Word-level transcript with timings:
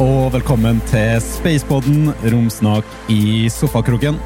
Og 0.00 0.32
velkommen 0.34 0.78
til 0.88 1.18
Spacepodden, 1.22 2.12
romsnak 2.32 2.86
i 3.12 3.46
sofakroken. 3.52 4.16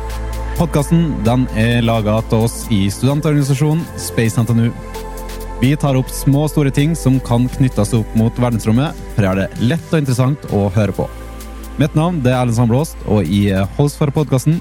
Podkasten 0.59 1.17
er 1.59 1.83
laga 1.85 2.19
av 2.21 2.35
oss 2.37 2.67
i 2.73 2.87
studentorganisasjonen 2.93 3.83
Space 4.01 4.41
NTNU. 4.41 4.71
Vi 5.61 5.75
tar 5.77 5.99
opp 5.99 6.09
små 6.11 6.45
og 6.47 6.53
store 6.53 6.71
ting 6.71 6.95
som 6.97 7.19
kan 7.21 7.49
knyttes 7.49 7.93
opp 7.99 8.17
mot 8.17 8.33
verdensrommet, 8.39 8.97
for 9.15 9.23
det 9.25 9.31
er 9.31 9.41
det 9.43 9.69
lett 9.73 9.93
og 9.93 10.01
interessant 10.01 10.47
å 10.53 10.69
høre 10.73 10.95
på. 10.97 11.09
Mitt 11.81 11.97
navn 11.99 12.23
det 12.23 12.33
er 12.33 12.43
Erlend 12.43 12.57
Sandblåst, 12.61 12.97
og 13.09 13.27
jeg 13.27 13.57
er 13.57 13.69
host 13.79 14.01
for 14.01 14.13
podkasten. 14.15 14.61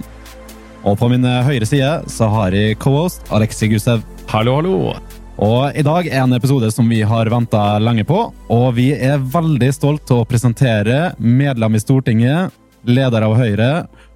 Og 0.84 0.98
på 0.98 1.12
min 1.12 1.24
høyre 1.24 1.68
side 1.70 1.94
så 2.10 2.32
har 2.36 2.58
jeg 2.58 2.80
co-host 2.82 3.28
Alexi 3.30 3.70
Gusev. 3.72 4.04
Hallo, 4.32 4.60
hallo. 4.60 5.11
Og 5.42 5.74
I 5.74 5.82
dag 5.82 6.06
er 6.06 6.20
en 6.22 6.36
episode 6.38 6.68
som 6.70 6.86
vi 6.86 7.00
har 7.02 7.30
venta 7.34 7.80
lenge 7.82 8.04
på, 8.06 8.28
og 8.30 8.68
vi 8.78 8.92
er 8.94 9.24
veldig 9.34 9.72
stolt 9.74 10.04
til 10.06 10.22
å 10.22 10.28
presentere 10.30 11.16
medlem 11.18 11.80
i 11.80 11.82
Stortinget, 11.82 12.54
leder 12.86 13.26
av 13.26 13.34
Høyre 13.40 13.72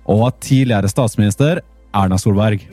og 0.05 0.27
tidligere 0.37 0.91
statsminister 0.91 1.63
Erna 1.97 2.19
Solberg. 2.21 2.67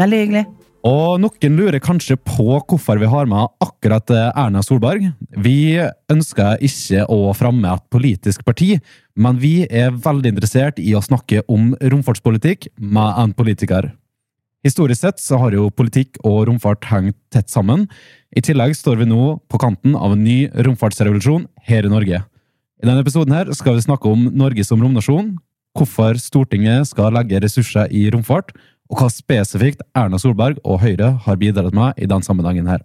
Veldig 0.00 0.22
hyggelig. 0.22 0.46
Og 0.88 1.20
noen 1.20 1.60
lurer 1.60 1.76
kanskje 1.84 2.16
på 2.16 2.56
hvorfor 2.56 2.96
vi 3.02 3.12
har 3.12 3.28
med 3.28 3.52
akkurat 3.60 4.16
Erna 4.16 4.64
Solberg. 4.64 5.10
Vi 5.36 5.76
ønsker 6.08 6.64
ikke 6.64 7.04
å 7.12 7.34
fremme 7.36 7.68
et 7.76 7.84
politisk 7.92 8.48
parti, 8.48 8.78
men 9.12 9.36
vi 9.44 9.66
er 9.68 9.92
veldig 9.92 10.38
interessert 10.38 10.80
i 10.80 10.96
å 10.96 11.04
snakke 11.04 11.44
om 11.52 11.74
romfartspolitikk 11.84 12.70
med 12.80 13.20
en 13.20 13.36
politiker. 13.36 13.92
Historisk 14.60 15.00
sett 15.00 15.20
så 15.22 15.38
har 15.40 15.54
jo 15.56 15.70
politikk 15.72 16.18
og 16.20 16.42
romfart 16.50 16.84
hengt 16.90 17.16
tett 17.32 17.48
sammen. 17.48 17.86
I 18.36 18.42
tillegg 18.44 18.74
står 18.76 18.98
vi 19.00 19.06
nå 19.08 19.38
på 19.48 19.60
kanten 19.60 19.94
av 19.96 20.12
en 20.12 20.24
ny 20.24 20.50
romfartsrevolusjon 20.52 21.46
her 21.68 21.88
i 21.88 21.92
Norge. 21.92 22.20
I 22.80 22.88
denne 22.88 23.00
episoden 23.00 23.32
her 23.36 23.48
skal 23.56 23.78
vi 23.78 23.86
snakke 23.86 24.12
om 24.12 24.28
Norge 24.36 24.64
som 24.68 24.82
romnasjon, 24.84 25.32
hvorfor 25.76 26.20
Stortinget 26.20 26.90
skal 26.92 27.16
legge 27.16 27.40
ressurser 27.40 27.88
i 27.88 28.06
romfart, 28.12 28.52
og 28.90 29.00
hva 29.00 29.08
spesifikt 29.12 29.84
Erna 29.96 30.20
Solberg 30.20 30.60
og 30.64 30.82
Høyre 30.84 31.14
har 31.24 31.40
bidratt 31.40 31.76
med 31.76 31.96
i 31.96 32.10
den 32.10 32.26
sammenhengen 32.26 32.68
her. 32.68 32.84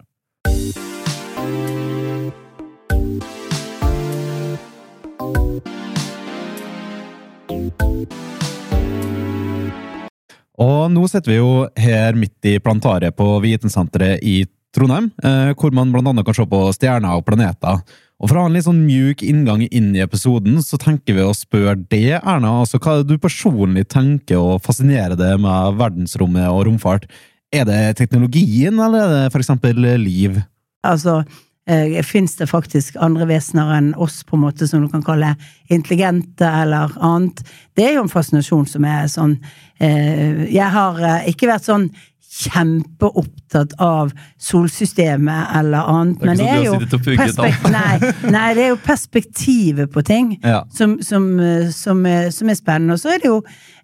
Og 10.62 10.88
nå 10.94 11.04
sitter 11.12 11.34
vi 11.34 11.40
jo 11.42 11.66
her 11.80 12.16
midt 12.16 12.48
i 12.48 12.58
plantaret 12.64 13.16
på 13.18 13.28
Vitensenteret 13.44 14.24
i 14.24 14.44
Trondheim, 14.76 15.10
eh, 15.24 15.54
hvor 15.56 15.74
man 15.76 15.94
annet 15.96 16.26
kan 16.26 16.36
se 16.36 16.46
på 16.48 16.62
stjerner 16.76 17.16
og 17.16 17.26
planeter. 17.28 17.82
Og 18.20 18.30
For 18.30 18.38
å 18.38 18.46
ha 18.46 18.48
en 18.48 18.56
litt 18.56 18.68
sånn 18.68 18.86
mjuk 18.88 19.24
inngang 19.28 19.66
inn 19.68 19.94
i 19.96 20.04
episoden, 20.04 20.62
så 20.64 20.80
tenker 20.80 21.18
vi 21.18 21.24
å 21.24 21.36
spørre 21.36 21.76
det, 21.90 22.22
Erna. 22.22 22.62
altså 22.62 22.80
Hva 22.80 22.96
er 22.96 23.04
det 23.04 23.12
du 23.12 23.18
personlig 23.20 23.90
tenker 23.92 24.40
og 24.40 24.64
fascinerer 24.64 25.18
deg 25.20 25.40
med 25.44 25.76
verdensrommet 25.80 26.48
og 26.48 26.66
romfart? 26.70 27.10
Er 27.52 27.66
det 27.68 27.98
teknologien, 27.98 28.80
eller 28.80 29.04
er 29.04 29.30
det 29.30 29.42
eksempel 29.44 29.76
liv? 30.00 30.40
Altså, 30.86 31.26
eh, 31.68 32.02
fins 32.06 32.36
det 32.40 32.48
faktisk 32.52 32.96
andre 33.02 33.28
vesener 33.30 33.72
enn 33.78 33.94
oss, 33.96 34.24
på 34.24 34.36
en 34.38 34.44
måte, 34.48 34.68
som 34.68 34.82
du 34.86 34.90
kan 34.92 35.04
kalle 35.06 35.36
intelligente 35.70 36.46
eller 36.64 36.92
annet? 37.02 37.42
Det 37.76 37.86
er 37.90 37.96
jo 37.98 38.04
en 38.06 38.12
fascinasjon 38.14 38.68
som 38.70 38.86
er 38.86 39.08
sånn 39.12 39.38
eh, 39.80 40.46
Jeg 40.54 40.70
har 40.76 41.00
eh, 41.04 41.30
ikke 41.34 41.50
vært 41.52 41.66
sånn 41.70 41.90
kjempeopptatt 42.36 43.74
av 43.80 44.10
solsystemet 44.42 45.54
eller 45.56 45.78
annet, 45.88 46.20
Det 46.20 46.26
men 46.28 46.38
det 46.40 46.48
er 46.50 46.56
sånn 46.58 46.66
jo 46.66 46.72
du 46.72 46.76
har 46.76 46.82
sittet 46.82 46.98
og 46.98 47.06
pugget 47.06 47.38
perspek- 47.38 47.70
nei, 47.78 48.32
nei, 48.36 48.48
det 48.58 48.64
er 48.66 48.70
jo 48.74 48.80
perspektivet 48.84 49.92
på 49.94 50.04
ting 50.08 50.34
Ja. 50.44 50.64
som, 50.74 50.98
som, 51.02 51.30
eh, 51.40 51.70
som, 51.72 52.04
er, 52.06 52.30
som 52.36 52.50
er 52.52 52.60
spennende. 52.60 52.98
Og 52.98 53.00
så 53.04 53.14
er 53.16 53.24
det 53.24 53.30
jo 53.32 53.38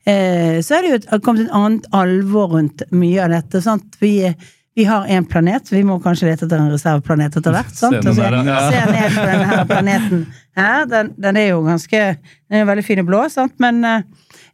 eh, 0.06 0.60
så 0.66 0.78
er 0.78 0.82
det 0.84 0.90
jo 0.92 1.00
et, 1.00 1.24
kommet 1.24 1.46
et 1.48 1.56
annet 1.56 1.88
alvor 1.96 2.52
rundt 2.58 2.84
mye 2.92 3.24
av 3.24 3.32
dette. 3.38 3.62
Sant? 3.64 3.96
Vi, 4.04 4.16
vi 4.82 4.86
har 4.86 5.06
én 5.06 5.26
planet, 5.30 5.72
vi 5.72 5.84
må 5.86 6.00
kanskje 6.02 6.32
lete 6.32 6.48
etter 6.48 6.58
en 6.58 6.72
reserveplanet 6.74 7.36
etter 7.38 7.54
hvert. 7.54 7.74
Sant? 7.78 8.00
Se 8.02 8.30
ja. 8.48 8.62
se 8.66 8.80
ned 8.90 9.14
på 9.14 9.26
denne 9.30 9.66
planeten. 9.70 10.24
Ja, 10.58 10.72
den, 10.90 11.12
den 11.22 11.38
er 11.38 11.52
jo 11.52 11.60
ganske 11.64 12.00
Den 12.50 12.58
er 12.58 12.66
veldig 12.68 12.86
fin 12.88 13.02
og 13.04 13.06
blå, 13.12 13.20
sant? 13.30 13.54
men 13.62 13.86
eh, 13.86 14.08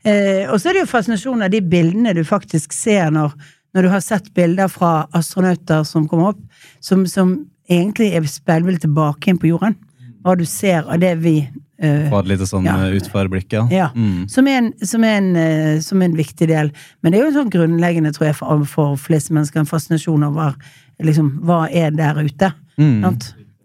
eh, 0.03 0.43
Og 0.51 0.59
så 0.59 0.69
er 0.69 0.75
det 0.75 0.83
jo 0.83 0.89
fascinasjonen 0.91 1.45
av 1.47 1.53
de 1.53 1.61
bildene 1.63 2.11
du 2.13 2.21
faktisk 2.27 2.75
ser 2.75 3.07
når, 3.15 3.38
når 3.73 3.88
du 3.88 3.91
har 3.93 4.03
sett 4.03 4.27
bilder 4.35 4.67
fra 4.71 4.91
astronauter 5.15 5.88
som 5.88 6.09
kommer 6.11 6.33
opp, 6.33 6.44
som, 6.83 7.07
som 7.07 7.38
egentlig 7.71 8.11
er 8.19 8.27
speilbildet 8.27 8.83
tilbake 8.89 9.31
inn 9.31 9.39
på 9.39 9.53
jorden. 9.53 9.79
Hva 10.27 10.35
du 10.35 10.44
ser 10.44 10.83
av 10.83 10.99
det 11.01 11.15
vi 11.23 11.38
Få 11.77 12.19
et 12.23 12.29
lite 12.31 12.47
sånn 12.49 12.65
Ja. 12.65 12.77
ja. 12.88 12.93
utfor 12.97 13.27
blikket. 13.29 13.71
ja, 13.71 13.89
Mm. 13.95 14.27
som, 14.29 14.47
er 14.47 14.57
en, 14.57 14.73
som, 14.81 15.03
er 15.03 15.17
en, 15.17 15.35
eh, 15.35 15.79
som 15.79 16.01
er 16.01 16.05
en 16.05 16.17
viktig 16.17 16.47
del. 16.47 16.71
Men 17.03 17.11
det 17.11 17.19
er 17.19 17.27
jo 17.27 17.35
sånn 17.38 17.51
grunnleggende, 17.53 18.13
tror 18.15 18.27
jeg, 18.31 18.35
for, 18.35 18.65
for 18.65 18.95
fleste 18.97 19.33
mennesker, 19.33 19.59
en 19.59 19.69
fascinasjon 19.69 20.23
over 20.23 20.55
liksom, 21.03 21.39
hva 21.45 21.67
er 21.69 21.91
der 21.91 22.17
ute. 22.23 22.53
Mm. 22.79 23.03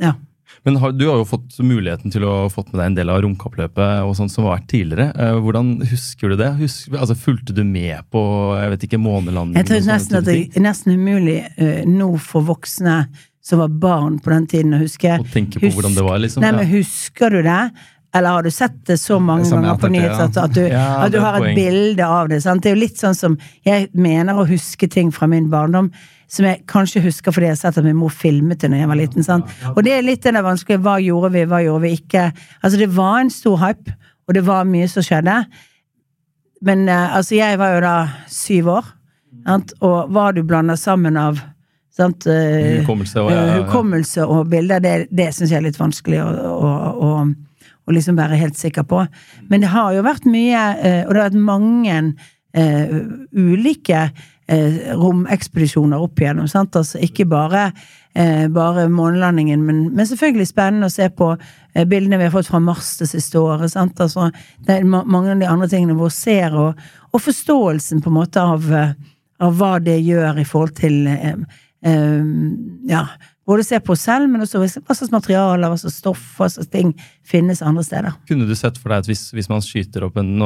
Ja. 0.00 0.14
Men 0.64 0.76
har, 0.78 0.92
du 0.92 1.08
har 1.08 1.16
jo 1.18 1.24
fått 1.26 1.56
muligheten 1.58 2.12
til 2.12 2.22
å 2.28 2.46
fått 2.52 2.68
med 2.70 2.78
deg 2.78 2.86
en 2.92 2.94
del 3.00 3.10
av 3.10 3.22
romkappløpet 3.24 4.04
og 4.06 4.12
sånt 4.14 4.30
som 4.30 4.44
har 4.46 4.58
vært 4.60 4.68
tidligere. 4.70 5.08
Eh, 5.18 5.40
hvordan 5.42 5.72
husker 5.90 6.30
du 6.30 6.36
det? 6.38 6.52
Husk, 6.60 6.92
altså, 6.94 7.16
Fulgte 7.18 7.56
du 7.56 7.64
med 7.66 8.04
på 8.12 8.22
jeg 8.60 8.70
vet 8.76 8.86
ikke, 8.86 9.00
månelandingen? 9.02 9.58
Jeg 9.58 9.70
tror 9.72 9.82
nesten 9.88 10.20
at 10.20 10.28
det 10.28 10.36
er 10.54 10.62
nesten 10.62 10.94
umulig 10.94 11.40
uh, 11.58 11.82
nå 11.88 12.12
for 12.22 12.46
voksne 12.46 13.08
som 13.42 13.58
var 13.58 13.72
barn 13.82 14.20
på 14.22 14.30
den 14.30 14.46
tiden, 14.46 14.76
å 14.76 14.78
huske. 14.84 15.16
Og 15.18 15.26
tenke 15.34 15.58
på 15.58 15.72
hvordan 15.74 15.96
det 15.96 16.04
var, 16.06 16.20
liksom? 16.22 16.44
Nei, 16.44 16.52
men 16.54 16.68
husker 16.70 17.34
du 17.34 17.40
det? 17.42 17.62
Eller 18.14 18.28
har 18.36 18.42
du 18.44 18.50
sett 18.52 18.74
det 18.86 18.98
så 19.00 19.16
mange 19.22 19.46
Som 19.48 19.62
ganger 19.62 19.78
på 19.80 19.88
nyheter 19.88 20.24
at, 20.26 20.36
at, 20.36 20.52
du, 20.52 20.66
Ja, 20.68 21.04
at 21.06 21.12
du 21.14 21.20
har 21.22 21.38
et 21.38 21.46
poeng. 21.46 21.56
bilde 21.56 22.06
av 22.06 22.28
det? 22.28 22.42
Sant? 22.44 22.62
Det 22.62 22.70
er 22.72 22.76
jo 22.76 22.82
litt 22.82 23.00
sånn 23.00 23.16
som 23.16 23.38
Jeg 23.64 23.88
mener 23.96 24.36
å 24.36 24.44
huske 24.48 24.88
ting 24.92 25.12
fra 25.14 25.26
min 25.30 25.48
barndom 25.52 25.88
som 26.32 26.46
jeg 26.48 26.62
kanskje 26.70 27.02
husker 27.04 27.32
fordi 27.34 27.44
jeg 27.50 27.52
har 27.52 27.60
sett 27.60 27.78
at 27.80 27.84
min 27.84 27.98
mor 27.98 28.12
filmet 28.12 28.62
det 28.62 28.70
når 28.72 28.78
jeg 28.80 28.88
var 28.88 28.96
liten. 28.96 29.24
Sant? 29.26 29.50
Og 29.74 29.82
det 29.84 29.92
er 29.98 30.06
litt 30.06 30.22
den 30.24 30.38
der 30.38 30.44
vanskelige 30.46 30.80
hva 30.80 30.94
gjorde 31.04 31.28
vi, 31.34 31.42
hva 31.44 31.58
gjorde 31.60 31.82
vi 31.84 31.90
ikke? 31.98 32.22
Altså, 32.62 32.78
det 32.80 32.88
var 32.96 33.18
en 33.20 33.32
stor 33.34 33.58
hype, 33.60 33.92
og 34.24 34.36
det 34.38 34.42
var 34.46 34.64
mye 34.64 34.88
som 34.88 35.04
skjedde. 35.04 35.34
Men 36.64 36.86
eh, 36.88 37.16
altså, 37.18 37.36
jeg 37.36 37.58
var 37.60 37.74
jo 37.76 37.82
da 37.84 37.94
syv 38.32 38.70
år, 38.78 38.88
sant? 39.44 39.74
og 39.84 40.08
hva 40.14 40.30
du 40.32 40.40
blander 40.48 40.80
sammen 40.80 41.20
av 41.20 41.36
sant? 41.92 42.24
eh, 42.24 42.78
Hukommelse 42.80 43.20
og 43.20 43.28
ja, 43.28 43.36
ja, 43.36 43.46
ja. 43.52 43.62
Hukommelse 43.66 44.24
og 44.24 44.48
bilder, 44.54 44.80
det, 44.80 44.94
det 45.12 45.28
syns 45.36 45.52
jeg 45.52 45.60
er 45.60 45.66
litt 45.68 45.80
vanskelig 45.80 46.22
å, 46.24 46.30
å, 46.48 46.72
å, 46.96 47.12
å 47.86 47.94
liksom 47.94 48.18
være 48.18 48.38
helt 48.40 48.58
sikker 48.58 48.86
på. 48.88 49.04
Men 49.50 49.64
det 49.64 49.72
har 49.72 49.94
jo 49.96 50.04
vært 50.06 50.28
mye, 50.28 50.66
eh, 50.82 51.02
og 51.06 51.14
det 51.14 51.20
har 51.20 51.32
vært 51.32 51.48
mange 51.48 51.96
uh, 52.56 53.00
ulike 53.32 54.04
uh, 54.52 54.78
romekspedisjoner 54.98 56.02
opp 56.02 56.20
igjennom. 56.20 56.48
Sant? 56.50 56.76
Altså 56.78 57.00
ikke 57.02 57.26
bare, 57.30 57.70
uh, 58.18 58.46
bare 58.52 58.88
månelandingen, 58.92 59.64
men, 59.66 59.84
men 59.96 60.08
selvfølgelig 60.08 60.50
spennende 60.52 60.90
å 60.90 60.94
se 60.94 61.08
på 61.16 61.32
eh, 61.34 61.86
bildene 61.88 62.20
vi 62.20 62.28
har 62.28 62.34
fått 62.34 62.50
fra 62.52 62.62
Mars 62.62 62.94
det 63.00 63.10
siste 63.10 63.40
året. 63.40 63.72
Sant? 63.72 64.00
Altså, 64.04 64.30
det 64.66 64.78
er 64.78 64.88
mange 64.88 65.34
av 65.34 65.42
de 65.42 65.50
andre 65.50 65.70
tingene 65.72 65.96
hvor 65.98 66.12
ser 66.14 66.54
og, 66.58 66.80
og 67.12 67.24
forståelsen 67.24 68.04
på 68.04 68.12
en 68.12 68.18
måte 68.20 68.46
av, 68.54 68.70
eh, 68.72 68.94
av 69.42 69.58
hva 69.58 69.76
det 69.82 69.98
gjør 70.00 70.42
i 70.42 70.48
forhold 70.48 70.76
til 70.78 71.06
eh, 71.10 71.60
eh, 71.88 72.32
ja, 72.92 73.06
både 73.48 73.64
se 73.66 73.80
på 73.82 73.96
selv, 73.98 74.28
men 74.30 74.44
også 74.44 74.60
hva 74.62 74.94
slags 74.94 75.12
materialer, 75.12 75.66
hva 75.72 75.80
slags 75.80 75.98
stoff, 75.98 76.22
hva 76.38 76.48
slags 76.52 76.70
ting 76.72 76.92
finnes 77.26 77.62
andre 77.64 77.82
steder. 77.86 78.16
Kunne 78.28 78.46
du 78.46 78.54
sett 78.58 78.78
for 78.78 78.94
deg 78.94 79.02
at 79.02 79.10
hvis, 79.10 79.28
hvis 79.34 79.50
man 79.50 79.64
skyter 79.64 80.06
opp 80.06 80.20
en 80.22 80.36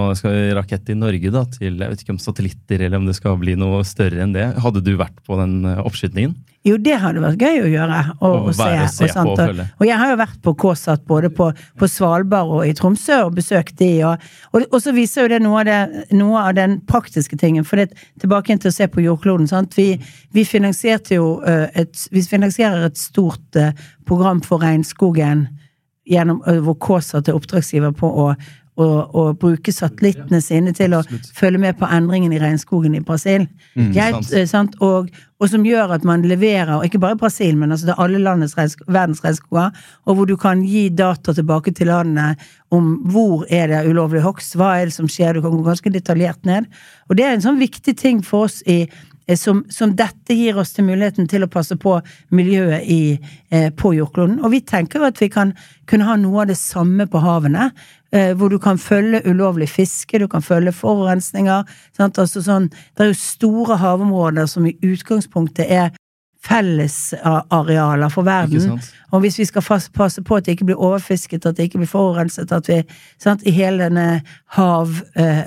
rakett 0.57 0.93
i 0.93 0.99
Norge 0.99 1.33
da, 1.35 1.45
til 1.59 1.77
jeg 1.77 1.93
vet 1.93 2.05
ikke 2.05 2.17
om 2.17 2.23
satellitter, 2.23 2.87
eller 2.87 3.03
om 3.03 3.09
det 3.09 3.19
skal 3.19 3.37
bli 3.41 3.59
noe 3.59 3.85
større 3.87 4.25
enn 4.25 4.35
det, 4.37 4.49
hadde 4.65 4.85
du 4.87 4.95
vært 4.97 5.21
på 5.27 5.39
den 5.41 5.61
oppskytningen? 5.77 5.97
oppskytingen? 5.97 6.35
Jo, 6.67 6.77
det 6.83 6.97
hadde 6.99 7.23
vært 7.23 7.43
gøy 7.43 7.61
å 7.63 7.69
gjøre. 7.71 7.99
Og, 8.17 8.27
Å 8.27 8.39
og 8.51 8.55
se, 8.59 8.71
se 8.91 9.07
og, 9.07 9.29
på 9.29 9.35
og 9.45 9.61
og 9.79 9.85
jeg 9.87 9.99
har 10.01 10.11
jo 10.11 10.19
vært 10.19 10.39
på 10.43 10.55
KSAT 10.59 11.05
både 11.07 11.31
på, 11.35 11.51
på 11.79 11.89
Svalbard 11.91 12.51
og 12.57 12.67
i 12.67 12.73
Tromsø 12.75 13.21
og 13.29 13.37
besøkt 13.37 13.77
de, 13.79 13.91
og, 14.07 14.67
så 14.83 14.95
viser 14.97 15.27
jo 15.27 15.33
det 15.37 15.41
noe 15.45 15.63
det, 15.67 15.79
noe 16.17 16.43
av 16.49 16.57
den 16.59 16.81
praktiske 16.89 17.39
tingen. 17.39 17.67
For 17.67 17.79
det, 17.79 17.95
tilbake 18.23 18.57
til 18.59 18.73
å 18.73 18.75
se 18.75 18.89
på 18.91 19.05
jordkloden. 19.05 19.47
Sant? 19.51 19.77
Vi, 19.79 19.93
vi 20.35 20.47
finansierte 20.49 21.21
jo 21.21 21.37
eh, 21.47 21.69
et, 21.79 22.07
vi 22.11 22.25
finansierer 22.27 22.89
et 22.89 22.99
stort 22.99 23.59
eh, 23.59 23.75
program 24.09 24.43
for 24.43 24.65
regnskogen 24.65 25.47
gjennom, 26.07 26.43
eh, 26.47 26.59
hvor 26.65 26.79
KSAT 26.83 27.31
er 27.31 27.39
oppdragsgiver 27.39 27.95
på 27.97 28.11
å 28.11 28.31
å, 28.77 28.87
å 29.09 29.23
bruke 29.41 29.73
satellittene 29.73 30.41
sine 30.45 30.75
til 30.77 30.95
å 30.97 31.03
følge 31.37 31.61
med 31.63 31.79
på 31.81 31.89
endringen 31.89 32.35
i 32.37 32.41
regnskogen 32.43 32.97
i 32.99 33.01
Brasil. 33.05 33.47
Jeg, 33.75 34.21
sant. 34.51 34.77
eh? 34.77 34.85
Og, 34.85 35.09
og 35.41 35.51
som 35.53 35.65
gjør 35.67 35.95
at 35.97 36.05
man 36.09 36.25
leverer, 36.29 36.85
ikke 36.85 37.01
bare 37.01 37.17
i 37.17 37.21
Brasil, 37.21 37.57
men 37.57 37.73
altså 37.73 37.91
til 37.91 38.05
alle 38.05 38.21
landets 38.23 38.57
verdens 38.57 39.25
regnskoger, 39.25 39.73
og 40.05 40.19
hvor 40.19 40.29
du 40.29 40.37
kan 40.41 40.65
gi 40.65 40.87
data 40.93 41.35
tilbake 41.37 41.73
til 41.77 41.91
landene 41.93 42.35
om 42.75 42.95
hvor 43.13 43.45
er 43.53 43.69
det 43.73 43.85
ulovlig 43.89 44.25
hogst, 44.25 44.57
hva 44.59 44.75
er 44.81 44.89
det 44.91 44.97
som 44.97 45.09
skjer, 45.11 45.37
du 45.37 45.45
kan 45.45 45.57
gå 45.57 45.65
ganske 45.67 45.93
detaljert 45.93 46.45
ned. 46.49 46.71
Og 47.09 47.19
det 47.19 47.27
er 47.27 47.37
en 47.37 47.45
sånn 47.45 47.61
viktig 47.63 47.97
ting 47.99 48.25
for 48.27 48.49
oss 48.49 48.63
i 48.67 48.83
eh, 48.85 49.37
som, 49.39 49.65
som 49.73 49.93
dette 49.99 50.35
gir 50.37 50.59
oss 50.59 50.75
til 50.77 50.89
muligheten 50.89 51.29
til 51.31 51.47
å 51.47 51.51
passe 51.53 51.77
på 51.81 51.99
miljøet 52.35 52.89
i, 52.91 53.19
eh, 53.51 53.69
på 53.77 53.95
jordkloden. 53.97 54.41
Og 54.43 54.53
vi 54.57 54.63
tenker 54.67 55.03
jo 55.03 55.11
at 55.11 55.23
vi 55.23 55.31
kan 55.33 55.55
kunne 55.87 56.09
ha 56.09 56.17
noe 56.21 56.45
av 56.45 56.51
det 56.51 56.59
samme 56.61 57.07
på 57.11 57.23
havene. 57.23 57.71
Eh, 58.17 58.33
hvor 58.37 58.49
du 58.49 58.59
kan 58.59 58.79
følge 58.79 59.23
ulovlig 59.29 59.69
fiske, 59.69 60.19
du 60.19 60.27
kan 60.27 60.43
følge 60.43 60.73
forurensninger. 60.73 61.65
Sant? 61.97 62.19
Altså 62.19 62.43
sånn, 62.43 62.71
det 62.97 63.05
er 63.05 63.13
jo 63.13 63.21
store 63.21 63.77
havområder 63.83 64.49
som 64.49 64.67
i 64.67 64.77
utgangspunktet 64.87 65.67
er 65.69 65.91
fellesarealer 66.47 68.09
for 68.09 68.23
verden. 68.23 68.79
Og 69.11 69.21
hvis 69.21 69.39
vi 69.39 69.45
skal 69.49 69.65
passe 69.95 70.23
på 70.23 70.37
at 70.37 70.47
det 70.47 70.57
ikke 70.57 70.69
blir 70.71 70.83
overfisket, 70.83 71.47
at 71.47 71.57
det 71.57 71.67
ikke 71.69 71.83
blir 71.83 71.91
forurenset, 71.91 72.53
at 72.53 72.69
vi 72.71 72.83
sant, 73.23 73.43
I 73.43 73.51
hele 73.51 73.89
denne 73.89 74.23
hav, 74.55 74.95
eh, 75.17 75.43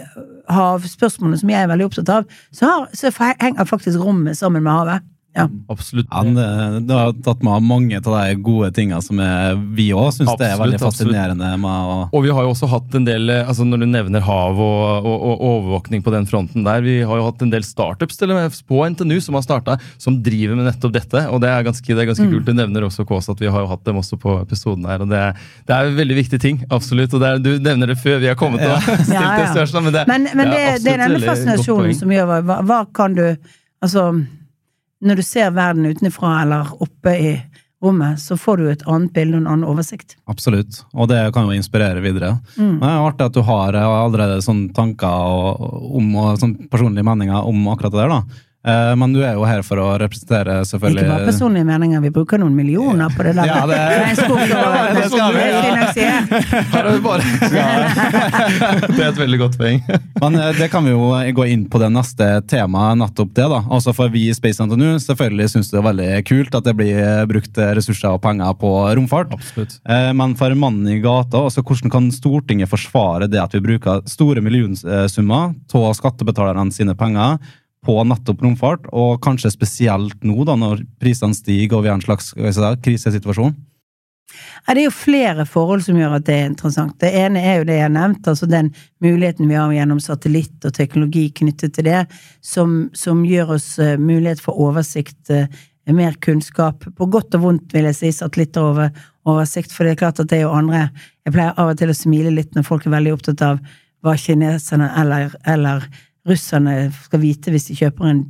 havspørsmålet 0.50 1.40
som 1.40 1.50
jeg 1.50 1.64
er 1.64 1.72
veldig 1.72 1.88
opptatt 1.88 2.10
av, 2.10 2.28
så, 2.52 2.66
har, 2.66 2.90
så 2.94 3.14
henger 3.40 3.66
faktisk 3.66 4.00
rommet 4.00 4.38
sammen 4.38 4.64
med 4.64 4.72
havet. 4.72 5.08
Ja. 5.38 5.46
Absolutt. 5.70 6.08
Ja, 6.10 6.24
det, 6.26 6.46
det 6.90 6.96
har 6.98 7.12
tatt 7.24 7.44
med 7.46 7.62
mange 7.64 7.98
av 8.00 8.08
de 8.10 8.36
gode 8.42 8.72
tingene 8.74 8.98
som 9.06 9.20
er, 9.22 9.54
vi 9.78 9.92
òg 9.94 10.10
syns 10.16 10.32
det 10.40 10.48
er 10.48 10.58
veldig 10.58 10.80
fascinerende 10.82 11.52
med 11.62 11.92
å 11.94 11.98
Og 12.18 12.24
vi 12.26 12.32
har 12.34 12.48
jo 12.48 12.54
også 12.56 12.70
hatt 12.72 12.98
en 12.98 13.06
del, 13.06 13.30
eh, 13.30 13.44
altså 13.46 13.68
når 13.68 13.84
du 13.84 13.88
nevner 13.92 14.26
hav 14.26 14.58
og, 14.58 15.06
og, 15.06 15.28
og 15.30 15.44
overvåkning 15.52 16.02
på 16.06 16.14
den 16.16 16.26
fronten 16.30 16.66
der, 16.66 16.82
vi 16.86 16.98
har 17.06 17.22
jo 17.22 17.28
hatt 17.28 17.46
en 17.46 17.54
del 17.54 17.64
startups 17.68 18.18
til 18.18 18.34
og 18.34 18.40
med 18.40 18.58
på 18.70 18.82
NTNU 18.96 19.20
som 19.22 19.38
har 19.38 19.46
starta, 19.46 19.78
som 20.02 20.18
driver 20.26 20.58
med 20.58 20.66
nettopp 20.72 20.96
dette. 20.98 21.24
Og 21.30 21.44
det 21.46 21.54
er 21.54 21.68
ganske, 21.70 21.86
det 21.94 22.04
er 22.04 22.10
ganske 22.10 22.28
kult. 22.34 22.50
Du 22.50 22.58
nevner 22.58 22.88
også 22.90 23.06
Kås 23.08 23.30
at 23.32 23.40
vi 23.46 23.52
har 23.54 23.64
jo 23.64 23.70
hatt 23.70 23.86
dem 23.86 24.02
også 24.02 24.18
på 24.20 24.40
episoden 24.42 24.90
her. 24.90 25.06
og 25.06 25.14
Det, 25.14 25.22
det 25.70 25.78
er 25.78 25.92
en 25.92 26.00
veldig 26.02 26.20
viktig 26.24 26.42
ting, 26.42 26.64
absolutt. 26.74 27.14
og 27.14 27.22
det 27.24 27.30
er, 27.36 27.44
Du 27.46 27.52
nevner 27.70 27.94
det 27.94 28.00
før 28.02 28.18
vi 28.26 28.32
har 28.32 28.40
kommet 28.40 28.66
og 28.66 28.82
stilt 28.84 29.14
Ja, 29.14 29.30
det 29.38 29.46
ja. 29.46 29.54
spørsmålet, 29.54 29.86
men 29.86 29.94
det, 30.00 30.04
Men, 30.10 30.28
men 30.42 30.52
det, 30.56 30.60
er 30.60 30.66
det 30.66 30.66
er 30.66 30.74
absolutt 30.74 30.90
denne 30.90 31.08
veldig 31.14 31.22
godt 31.22 31.32
fascinasjonen 31.36 31.86
poeng. 31.86 32.00
som 32.02 32.18
gjør 32.18 32.30
hva, 32.50 32.60
hva 32.74 32.82
kan 32.98 33.18
du 33.22 33.26
Altså, 33.80 34.10
når 35.06 35.20
du 35.20 35.26
ser 35.26 35.52
verden 35.56 35.88
utenfra 35.90 36.42
eller 36.44 36.72
oppe 36.84 37.16
i 37.16 37.34
rommet, 37.84 38.20
så 38.20 38.36
får 38.36 38.60
du 38.60 38.66
et 38.68 38.84
annet 38.92 39.14
bilde 39.16 39.38
og 39.38 39.44
en 39.44 39.52
annen 39.54 39.70
oversikt. 39.72 40.18
Absolutt, 40.32 40.82
og 40.92 41.08
det 41.12 41.22
kan 41.36 41.48
jo 41.48 41.56
inspirere 41.56 42.04
videre. 42.04 42.34
Men 42.60 42.82
det 42.82 42.92
er 42.92 43.06
artig 43.08 43.30
at 43.30 43.38
du 43.38 43.42
har 43.48 43.78
allerede 43.80 44.42
sånne 44.44 44.74
tanker 44.76 45.08
og, 45.08 45.64
om, 45.96 46.12
og 46.20 46.42
sånne 46.42 46.68
personlige 46.72 47.08
meninger 47.08 47.48
om 47.48 47.70
akkurat 47.72 47.96
det 47.96 48.02
der. 48.04 48.18
da. 48.18 48.46
Eh, 48.68 48.96
Men 49.00 49.14
du 49.16 49.22
er 49.24 49.38
jo 49.38 49.46
her 49.48 49.62
for 49.64 49.80
å 49.80 49.86
representere 50.02 50.58
selvfølgelig 50.68 51.06
Ikke 51.06 51.14
bare 51.14 51.28
personlige 51.30 51.64
meninger, 51.70 52.02
vi 52.04 52.10
bruker 52.12 52.42
noen 52.42 52.56
millioner 52.58 53.08
på 53.16 53.24
det 53.24 53.32
der. 53.38 53.46
Ja, 53.48 53.62
det- 53.66 53.78
det 54.10 55.06
skal 55.08 55.32
vi. 55.32 55.40
Er. 55.40 56.26
Her 56.74 56.86
er 56.86 56.92
vi 56.92 57.00
bare 57.00 57.24
Det 58.98 59.00
er 59.00 59.08
et 59.14 59.22
veldig 59.22 59.40
godt 59.40 59.56
poeng. 59.62 59.80
Men 60.22 60.36
eh, 60.36 60.52
det 60.60 60.68
kan 60.74 60.84
vi 60.84 60.92
jo 60.92 61.08
gå 61.38 61.46
inn 61.54 61.64
på 61.72 61.80
det 61.80 61.88
neste 61.96 62.28
temaet, 62.52 63.00
nettopp 63.00 63.32
det. 63.38 63.48
da. 63.54 63.62
Altså 63.72 63.94
For 63.96 64.12
vi 64.12 64.26
i 64.28 64.36
Space 64.36 64.60
NTNU 64.60 65.00
selvfølgelig 65.06 65.50
syns 65.56 65.72
det 65.72 65.80
er 65.80 65.88
veldig 65.88 66.10
kult 66.28 66.60
at 66.60 66.68
det 66.68 66.76
blir 66.82 67.00
brukt 67.32 67.62
ressurser 67.80 68.12
og 68.12 68.22
penger 68.28 68.52
på 68.60 68.74
romfart. 69.00 69.32
Absolutt. 69.40 69.80
Eh, 69.88 70.12
Men 70.20 70.36
for 70.36 70.52
mannen 70.60 70.88
i 70.92 71.00
gata, 71.00 71.46
altså 71.48 71.64
hvordan 71.64 71.90
kan 71.96 72.12
Stortinget 72.12 72.68
forsvare 72.70 73.30
det 73.32 73.40
at 73.40 73.56
vi 73.56 73.64
bruker 73.64 74.04
store 74.10 74.44
millionsummer 74.44 75.56
av 75.80 75.94
skattebetalerne 75.96 76.74
sine 76.76 76.96
penger 77.00 77.38
på 77.86 77.96
nettopp 78.04 78.44
romfart, 78.44 78.88
og 78.92 79.22
kanskje 79.24 79.54
spesielt 79.54 80.24
nå, 80.26 80.44
da 80.48 80.58
når 80.60 80.84
prisene 81.00 81.38
stiger 81.38 81.80
og 81.80 81.86
vi 81.86 81.92
har 81.92 82.00
en 82.00 82.06
slags 82.06 82.34
vi 82.36 82.70
krisesituasjon? 82.84 83.56
Ja, 84.68 84.76
det 84.76 84.82
er 84.82 84.86
jo 84.86 84.94
flere 84.94 85.46
forhold 85.50 85.82
som 85.86 85.98
gjør 85.98 86.18
at 86.20 86.26
det 86.28 86.36
er 86.36 86.50
interessant. 86.52 86.98
Det 87.02 87.10
ene 87.18 87.42
er 87.42 87.60
jo 87.60 87.68
det 87.70 87.80
jeg 87.80 87.88
har 87.88 87.96
nevnt, 87.96 88.28
altså 88.30 88.50
den 88.50 88.70
muligheten 89.04 89.50
vi 89.50 89.58
har 89.58 89.72
gjennom 89.74 90.02
satellitt 90.04 90.68
og 90.68 90.76
teknologi 90.76 91.30
knyttet 91.40 91.74
til 91.78 91.88
det, 91.90 92.04
som, 92.46 92.78
som 92.94 93.24
gjør 93.26 93.56
oss 93.58 93.72
eh, 93.82 93.98
mulighet 93.98 94.44
for 94.44 94.60
oversikt, 94.62 95.22
eh, 95.34 95.50
mer 95.90 96.14
kunnskap. 96.22 96.86
På 96.98 97.08
godt 97.10 97.34
og 97.40 97.46
vondt, 97.48 97.74
vil 97.74 97.88
jeg 97.90 97.98
si, 97.98 98.12
satellitter 98.14 98.68
over 98.68 98.92
oversikt, 99.30 99.74
for 99.74 99.88
det 99.88 99.96
er 99.96 100.04
klart 100.04 100.22
at 100.22 100.30
det 100.30 100.42
er 100.42 100.48
jo 100.48 100.56
andre 100.56 100.90
Jeg 101.26 101.34
pleier 101.34 101.58
av 101.62 101.72
og 101.72 101.80
til 101.80 101.92
å 101.92 101.98
smile 101.98 102.34
litt 102.34 102.54
når 102.56 102.66
folk 102.66 102.86
er 102.86 102.94
veldig 102.94 103.16
opptatt 103.16 103.42
av 103.46 103.58
hva 104.06 104.14
kineserne 104.18 104.88
eller, 104.98 105.34
eller 105.50 105.84
russerne 106.28 106.90
skal 107.06 107.24
vite 107.24 107.54
hvis 107.54 107.70
de 107.70 107.78
kjøper 107.80 108.10
en 108.10 108.26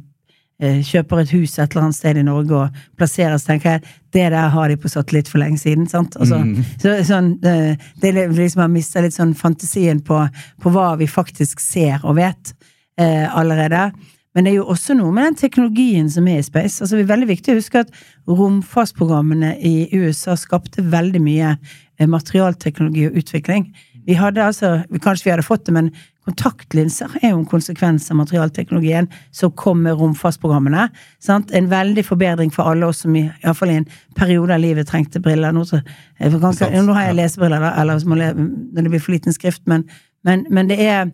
eh, 0.61 0.81
kjøper 0.85 1.23
et 1.23 1.33
hus 1.33 1.57
et 1.57 1.71
eller 1.71 1.87
annet 1.87 1.97
sted 1.97 2.19
i 2.19 2.25
Norge 2.27 2.55
og 2.57 2.83
plasserer, 2.99 3.37
så 3.39 3.53
tenker 3.53 3.77
jeg 3.77 3.83
det 4.15 4.27
der 4.35 4.53
har 4.53 4.69
de 4.69 4.77
på 4.79 4.91
satellitt 4.91 5.31
for 5.31 5.41
lenge 5.41 5.61
siden. 5.61 5.87
sant? 5.89 6.17
Altså, 6.19 6.41
så, 6.81 6.97
sånn, 7.07 7.33
det, 7.43 7.79
det 8.01 8.13
er 8.13 8.31
liksom 8.35 8.65
har 8.65 8.71
mister 8.73 9.05
litt 9.05 9.17
sånn 9.17 9.35
fantasien 9.37 10.03
på, 10.05 10.21
på 10.61 10.73
hva 10.75 10.93
vi 10.99 11.09
faktisk 11.09 11.63
ser 11.63 12.03
og 12.03 12.19
vet 12.19 12.53
eh, 12.99 13.27
allerede. 13.29 13.89
Men 14.35 14.45
det 14.45 14.51
er 14.51 14.59
jo 14.59 14.69
også 14.69 14.93
noe 14.93 15.11
med 15.13 15.31
den 15.31 15.39
teknologien 15.39 16.09
som 16.11 16.27
er 16.29 16.39
i 16.39 16.45
space. 16.45 16.83
Altså, 16.83 16.95
det 16.95 17.07
er 17.07 17.13
veldig 17.15 17.29
viktig 17.31 17.53
å 17.53 17.59
huske 17.59 17.81
at 17.81 17.93
romfartsprogrammene 18.29 19.55
i 19.65 19.89
USA 19.97 20.35
skapte 20.37 20.85
veldig 20.85 21.21
mye 21.23 21.55
eh, 21.55 22.07
materialteknologi 22.09 23.07
og 23.09 23.17
utvikling. 23.23 23.71
Vi 24.05 24.15
hadde 24.17 24.45
altså, 24.45 24.79
Kanskje 25.01 25.27
vi 25.27 25.33
hadde 25.33 25.47
fått 25.47 25.65
det, 25.67 25.75
men 25.75 25.91
kontaktlinser 26.29 27.17
er 27.21 27.31
jo 27.33 27.39
en 27.39 27.47
konsekvens 27.49 28.09
av 28.11 28.19
materialteknologien 28.21 29.07
som 29.35 29.51
kom 29.57 29.81
med 29.83 29.97
romfartsprogrammene. 29.99 30.87
Sant? 31.23 31.51
En 31.55 31.69
veldig 31.71 32.05
forbedring 32.05 32.51
for 32.53 32.69
alle 32.69 32.87
oss 32.89 33.03
som 33.05 33.15
i, 33.15 33.25
i, 33.27 33.45
hvert 33.45 33.57
fall 33.57 33.73
i 33.73 33.79
en 33.81 33.87
periode 34.17 34.55
av 34.55 34.61
livet 34.63 34.87
trengte 34.89 35.21
briller. 35.23 35.53
Nå, 35.55 35.65
så, 35.67 35.81
jeg 36.19 36.35
kan, 36.39 36.53
ikke- 36.53 36.83
nå 36.85 36.97
har 36.97 37.09
jeg 37.09 37.19
lesebriller, 37.21 37.59
da, 37.59 37.73
eller 37.81 38.03
når 38.05 38.83
det 38.83 38.89
blir 38.91 39.03
for 39.03 39.15
liten 39.15 39.33
skrift, 39.35 39.63
men, 39.67 39.87
men, 40.23 40.45
men 40.49 40.69
det 40.69 40.79
er 40.79 41.07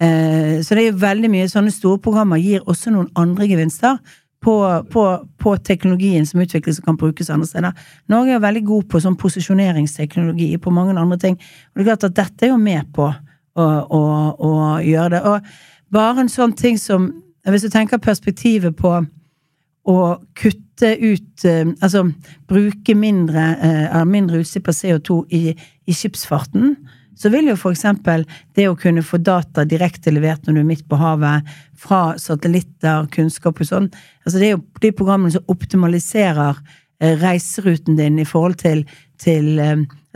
eh, 0.00 0.62
Så 0.62 0.74
det 0.74 0.82
er 0.84 0.92
jo 0.92 1.00
veldig 1.02 1.30
mye 1.32 1.48
sånne 1.48 1.72
store 1.72 1.98
programmer 1.98 2.40
gir 2.40 2.64
også 2.66 2.92
noen 2.94 3.10
andre 3.16 3.48
gevinster. 3.48 3.98
På, 4.46 4.52
på, 4.92 5.02
på 5.42 5.52
teknologien 5.66 6.26
som 6.28 6.38
utvikles 6.38 6.76
og 6.78 6.84
kan 6.84 6.98
brukes 7.00 7.30
andre 7.32 7.48
steder. 7.48 7.72
Norge 8.12 8.36
er 8.36 8.42
veldig 8.44 8.60
god 8.68 8.84
på 8.92 9.00
sånn 9.02 9.16
posisjoneringsteknologi 9.18 10.52
på 10.62 10.70
mange 10.70 10.94
andre 10.94 11.18
ting. 11.18 11.38
Og 11.72 11.80
det 11.80 11.82
er 11.82 11.88
klart 11.88 12.04
at 12.06 12.14
dette 12.14 12.46
er 12.46 12.52
jo 12.52 12.58
med 12.60 12.84
på 12.94 13.08
å, 13.56 13.66
og, 13.90 14.44
og 14.44 14.84
gjøre 14.86 15.16
det. 15.16 15.22
Og 15.26 15.94
bare 15.94 16.24
en 16.24 16.32
sånn 16.32 16.56
ting 16.56 16.80
som 16.80 17.12
Hvis 17.46 17.62
du 17.62 17.70
tenker 17.70 18.02
perspektivet 18.02 18.74
på 18.74 18.90
å 19.86 19.98
kutte 20.34 20.88
ut 20.98 21.44
eh, 21.46 21.68
Altså 21.80 22.08
bruke 22.50 22.96
mindre, 22.98 23.44
eh, 23.62 24.04
mindre 24.04 24.42
utslipp 24.42 24.68
av 24.72 24.74
CO2 24.74 25.18
i, 25.30 25.42
i 25.86 25.94
skipsfarten, 25.94 26.74
så 27.16 27.30
vil 27.32 27.48
jo 27.48 27.56
eksempel 27.70 28.26
det 28.58 28.66
å 28.68 28.76
kunne 28.76 29.04
få 29.06 29.20
data 29.24 29.64
direkte 29.64 30.12
levert 30.12 30.44
når 30.44 30.58
du 30.58 30.60
er 30.60 30.68
midt 30.68 30.84
på 30.88 30.98
havet, 31.00 31.46
fra 31.76 32.16
satellitter, 32.20 33.06
kunnskap 33.14 33.62
og 33.62 33.68
sånn 33.70 33.86
altså 34.24 34.40
Det 34.40 34.48
er 34.48 34.56
jo 34.56 34.64
de 34.82 34.92
programmene 34.92 35.36
som 35.36 35.54
optimaliserer 35.54 36.58
eh, 37.00 37.14
reiseruten 37.22 37.96
din 37.96 38.18
i 38.18 38.28
forhold 38.28 38.58
til, 38.60 38.84
til 39.22 39.62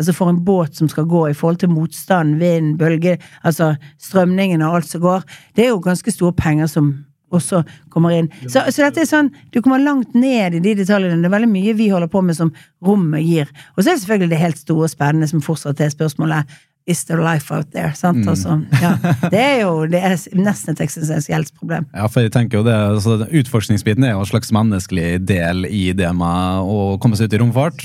Altså 0.00 0.14
for 0.16 0.32
en 0.32 0.40
båt 0.44 0.80
som 0.80 0.88
skal 0.88 1.08
gå 1.10 1.26
i 1.28 1.36
forhold 1.36 1.60
til 1.60 1.72
motstand, 1.72 2.38
vind, 2.40 2.74
bølge, 2.80 3.18
altså 3.44 3.74
strømningen 4.00 4.64
og 4.64 4.80
alt 4.80 4.90
som 4.90 5.04
går. 5.04 5.28
Det 5.56 5.66
er 5.66 5.74
jo 5.74 5.84
ganske 5.84 6.14
store 6.14 6.32
penger 6.36 6.70
som 6.72 6.92
også 7.30 7.62
kommer 7.92 8.14
inn. 8.16 8.30
Så, 8.48 8.64
så 8.72 8.86
dette 8.86 9.04
er 9.04 9.10
sånn, 9.10 9.30
du 9.54 9.60
kommer 9.62 9.82
langt 9.82 10.16
ned 10.18 10.56
i 10.58 10.62
de 10.64 10.74
detaljene. 10.82 11.20
Det 11.20 11.30
er 11.30 11.36
veldig 11.36 11.52
mye 11.52 11.76
vi 11.78 11.90
holder 11.92 12.10
på 12.10 12.24
med 12.26 12.38
som 12.38 12.50
rommet 12.86 13.22
gir. 13.26 13.52
Og 13.76 13.84
så 13.84 13.90
er 13.90 13.94
det 13.94 14.02
selvfølgelig 14.02 14.32
det 14.32 14.42
helt 14.42 14.64
store 14.64 14.88
og 14.88 14.92
spennende 14.94 15.30
som 15.30 15.44
fortsatt 15.44 15.84
er 15.84 15.94
spørsmålet 15.94 16.58
Is 16.88 17.04
there 17.04 17.20
life 17.22 17.54
out 17.54 17.68
there? 17.74 17.92
Sant? 17.94 18.24
Altså, 18.26 18.56
ja. 18.80 18.94
Det 19.32 19.38
er 19.38 19.58
jo 19.60 19.84
det 19.86 20.00
er 20.00 20.14
nesten 20.40 20.72
et 20.72 20.80
eksistensielt 20.82 21.52
problem. 21.54 21.84
Ja, 21.92 22.08
for 22.10 22.24
jeg 22.24 22.32
tenker 22.34 22.58
jo 22.58 22.64
det, 22.66 22.74
altså, 22.74 23.18
Utforskningsbiten 23.28 24.06
er 24.08 24.16
jo 24.16 24.24
en 24.24 24.30
slags 24.30 24.50
menneskelig 24.56 25.20
del 25.28 25.68
i 25.68 25.90
det 25.94 26.08
med 26.16 26.64
å 26.64 26.96
komme 27.02 27.20
seg 27.20 27.28
ut 27.28 27.36
i 27.36 27.42
romfart. 27.44 27.84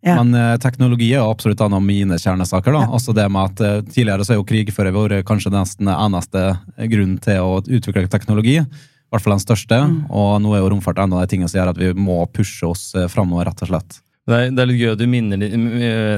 Ja. 0.00 0.16
Men 0.16 0.32
eh, 0.34 0.56
teknologi 0.60 1.10
er 1.12 1.26
absolutt 1.26 1.60
en 1.60 1.76
av 1.76 1.82
mine 1.84 2.16
kjernesaker. 2.20 2.72
da. 2.72 2.86
Altså 2.88 3.12
det 3.16 3.26
med 3.32 3.50
at 3.52 3.64
eh, 3.64 3.80
Tidligere 3.84 4.24
så 4.24 4.34
er 4.34 4.40
jo 4.40 4.46
krigføring 4.48 4.96
vært 4.96 5.26
kanskje 5.28 5.52
nesten 5.52 5.90
eneste 5.92 6.44
grunn 6.92 7.18
til 7.20 7.44
å 7.44 7.58
utvikle 7.60 8.08
teknologi. 8.08 8.56
I 8.60 9.12
hvert 9.12 9.26
fall 9.26 9.36
den 9.36 9.42
største. 9.42 9.80
Mm. 9.90 9.98
Og 10.08 10.36
nå 10.40 10.54
er 10.54 10.62
jo 10.62 10.70
romfart 10.72 11.02
en 11.02 11.16
av 11.16 11.24
de 11.24 11.32
tingene 11.32 11.50
som 11.50 11.60
gjør 11.60 11.72
at 11.74 11.82
vi 11.82 11.90
må 11.98 12.22
pushe 12.32 12.68
oss 12.68 12.94
eh, 12.94 13.10
framover, 13.12 13.50
rett 13.50 13.66
og 13.66 13.72
slett. 13.74 14.00
Det 14.30 14.38
er, 14.38 14.52
det 14.54 14.62
er 14.62 14.70
litt 14.70 14.80
gøy 14.80 14.92
at 14.92 15.00
du 15.00 15.06
minner, 15.10 15.40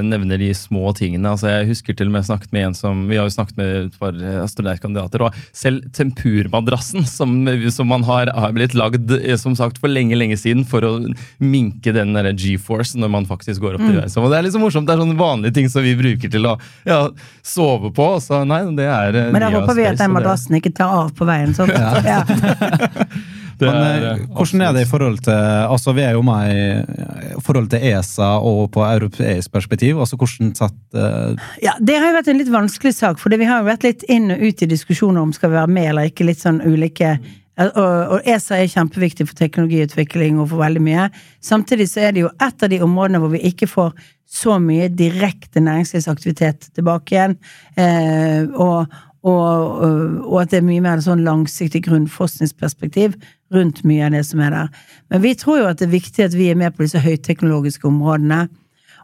nevner 0.05 0.41
de 0.41 0.49
små 0.57 0.91
tingene. 0.97 1.31
Altså, 1.33 1.49
jeg 1.49 1.69
husker 1.71 1.97
til 1.97 2.11
og 2.11 2.15
med 2.17 2.27
snakket 2.27 2.53
med 2.53 2.67
en 2.67 2.77
som 2.77 3.05
Vi 3.09 3.17
har 3.17 3.27
jo 3.27 3.33
snakket 3.33 3.59
med 3.59 3.71
et 3.87 3.97
par 3.99 4.17
astronautkandidater, 4.43 5.25
og 5.25 5.39
selv 5.55 5.87
tempurmadrassen 5.95 7.07
som, 7.09 7.35
som 7.73 7.89
man 7.89 8.05
har, 8.07 8.31
har 8.37 8.55
blitt 8.55 8.77
lagd 8.77 9.11
eh, 9.17 9.37
som 9.39 9.57
sagt 9.57 9.81
for 9.81 9.91
lenge 9.91 10.17
lenge 10.19 10.37
siden 10.39 10.65
for 10.69 10.85
å 10.85 10.93
minke 11.41 11.93
den 11.95 12.13
G-force 12.37 12.99
når 12.99 13.13
man 13.17 13.29
faktisk 13.29 13.63
går 13.63 13.77
opp 13.77 13.85
til 13.85 13.99
reise. 13.99 14.21
Og 14.21 14.31
det 14.31 14.39
er 14.39 14.51
så 14.53 14.61
morsomt. 14.61 14.87
Det 14.87 14.95
er 14.95 15.03
sånne 15.03 15.19
vanlige 15.19 15.57
ting 15.57 15.69
som 15.71 15.85
vi 15.85 15.95
bruker 15.97 16.31
til 16.33 16.49
å 16.49 16.57
ja, 16.87 17.01
sove 17.45 17.93
på. 17.95 18.09
Så 18.23 18.43
nei, 18.47 18.63
det 18.77 18.89
er 18.89 19.19
eh, 19.25 19.31
Men 19.33 19.47
da 19.47 19.53
håper 19.57 19.79
vi 19.79 19.87
at 19.89 20.01
den 20.01 20.13
madrassen 20.13 20.59
ikke 20.59 20.73
tar 20.75 20.93
av 21.03 21.13
på 21.17 21.27
veien. 21.29 21.55
Sånn. 21.57 21.73
Ja. 21.73 22.21
det 23.59 23.67
Men 23.69 23.75
er, 23.75 24.05
eh, 24.05 24.21
eh, 24.21 24.25
hvordan 24.37 24.61
er 24.65 24.73
det 24.75 24.85
i 24.85 24.89
forhold 24.89 25.19
til 25.25 25.33
altså 25.73 25.93
Vi 25.93 26.01
er 26.05 26.17
jo 26.17 26.23
med 26.25 26.55
i 26.55 27.41
forhold 27.43 27.69
til 27.69 27.85
ESA 27.91 28.29
og 28.39 28.71
på 28.73 28.83
europeisk 28.85 29.51
perspektiv. 29.51 29.99
altså 29.99 30.17
hvordan 30.17 30.55
sett 30.55 30.79
uh... 30.95 31.35
Ja, 31.61 31.77
Det 31.79 31.99
har 31.99 32.11
jo 32.11 32.17
vært 32.17 32.31
en 32.33 32.41
litt 32.41 32.51
vanskelig 32.51 32.95
sak, 32.95 33.19
for 33.19 33.29
vi 33.29 33.45
har 33.45 33.61
jo 33.61 33.69
vært 33.69 33.87
litt 33.87 34.03
inn 34.09 34.31
og 34.31 34.41
ut 34.41 34.61
i 34.61 34.69
diskusjoner 34.69 35.21
om 35.21 35.33
skal 35.33 35.53
vi 35.53 35.59
være 35.61 35.75
med 35.79 35.89
eller 35.91 36.11
ikke. 36.11 36.27
Litt 36.27 36.41
sånn 36.41 36.61
ulike 36.65 37.17
Og, 37.53 37.77
og 37.77 38.25
ESA 38.25 38.57
er 38.57 38.71
kjempeviktig 38.71 39.27
for 39.29 39.37
teknologiutvikling 39.37 40.39
og 40.41 40.47
for 40.49 40.63
veldig 40.63 40.81
mye. 40.81 41.03
Samtidig 41.37 41.85
så 41.91 42.07
er 42.07 42.15
det 42.15 42.23
jo 42.23 42.31
et 42.41 42.63
av 42.65 42.71
de 42.71 42.79
områdene 42.81 43.21
hvor 43.21 43.29
vi 43.29 43.43
ikke 43.45 43.69
får 43.69 43.91
så 44.33 44.57
mye 44.57 44.89
direkte 44.89 45.61
næringslivsaktivitet 45.61 46.71
tilbake 46.73 47.13
igjen. 47.13 47.35
Eh, 47.77 48.49
og, 48.57 48.89
og, 49.23 49.83
og, 50.27 50.41
at 50.41 50.51
det 50.51 50.59
er 50.59 50.67
mye 50.67 50.83
mer 50.83 50.99
sånn 51.03 51.23
langsiktig 51.23 51.85
grunnforskningsperspektiv 51.85 53.15
rundt 53.55 53.83
mye 53.87 54.07
av 54.07 54.17
det 54.17 54.25
som 54.27 54.41
er 54.43 54.51
der. 54.51 54.81
Men 55.13 55.23
vi 55.23 55.31
tror 55.39 55.61
jo 55.61 55.69
at 55.69 55.79
det 55.79 55.87
er 55.87 55.95
viktig 55.95 56.25
at 56.25 56.35
vi 56.35 56.49
er 56.51 56.59
med 56.59 56.75
på 56.75 56.83
disse 56.83 56.99
høyteknologiske 56.99 57.87
områdene. 57.87 58.47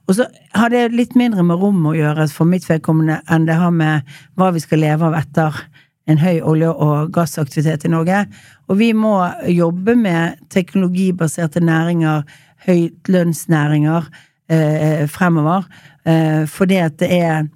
Og 0.09 0.17
så 0.17 0.25
har 0.57 0.73
det 0.73 0.89
litt 0.97 1.15
mindre 1.19 1.45
med 1.45 1.61
rom 1.61 1.85
å 1.87 1.95
gjøre 1.95 2.27
for 2.33 2.49
mitt 2.49 2.65
vedkommende 2.67 3.19
enn 3.31 3.45
det 3.47 3.59
har 3.61 3.71
med 3.71 4.07
hva 4.39 4.49
vi 4.55 4.63
skal 4.63 4.83
leve 4.83 5.07
av 5.07 5.15
etter 5.19 5.61
en 6.09 6.17
høy 6.17 6.39
olje- 6.41 6.73
og 6.73 7.11
gassaktivitet 7.13 7.85
i 7.85 7.91
Norge. 7.93 8.23
Og 8.67 8.79
vi 8.81 8.89
må 8.97 9.13
jobbe 9.45 9.95
med 9.95 10.41
teknologibaserte 10.49 11.61
næringer, 11.61 12.25
høytlønnsnæringer, 12.65 14.09
eh, 14.49 15.05
fremover. 15.07 15.69
Eh, 16.05 16.45
fordi 16.45 16.75
at 16.81 16.97
det 16.97 17.11
er 17.11 17.47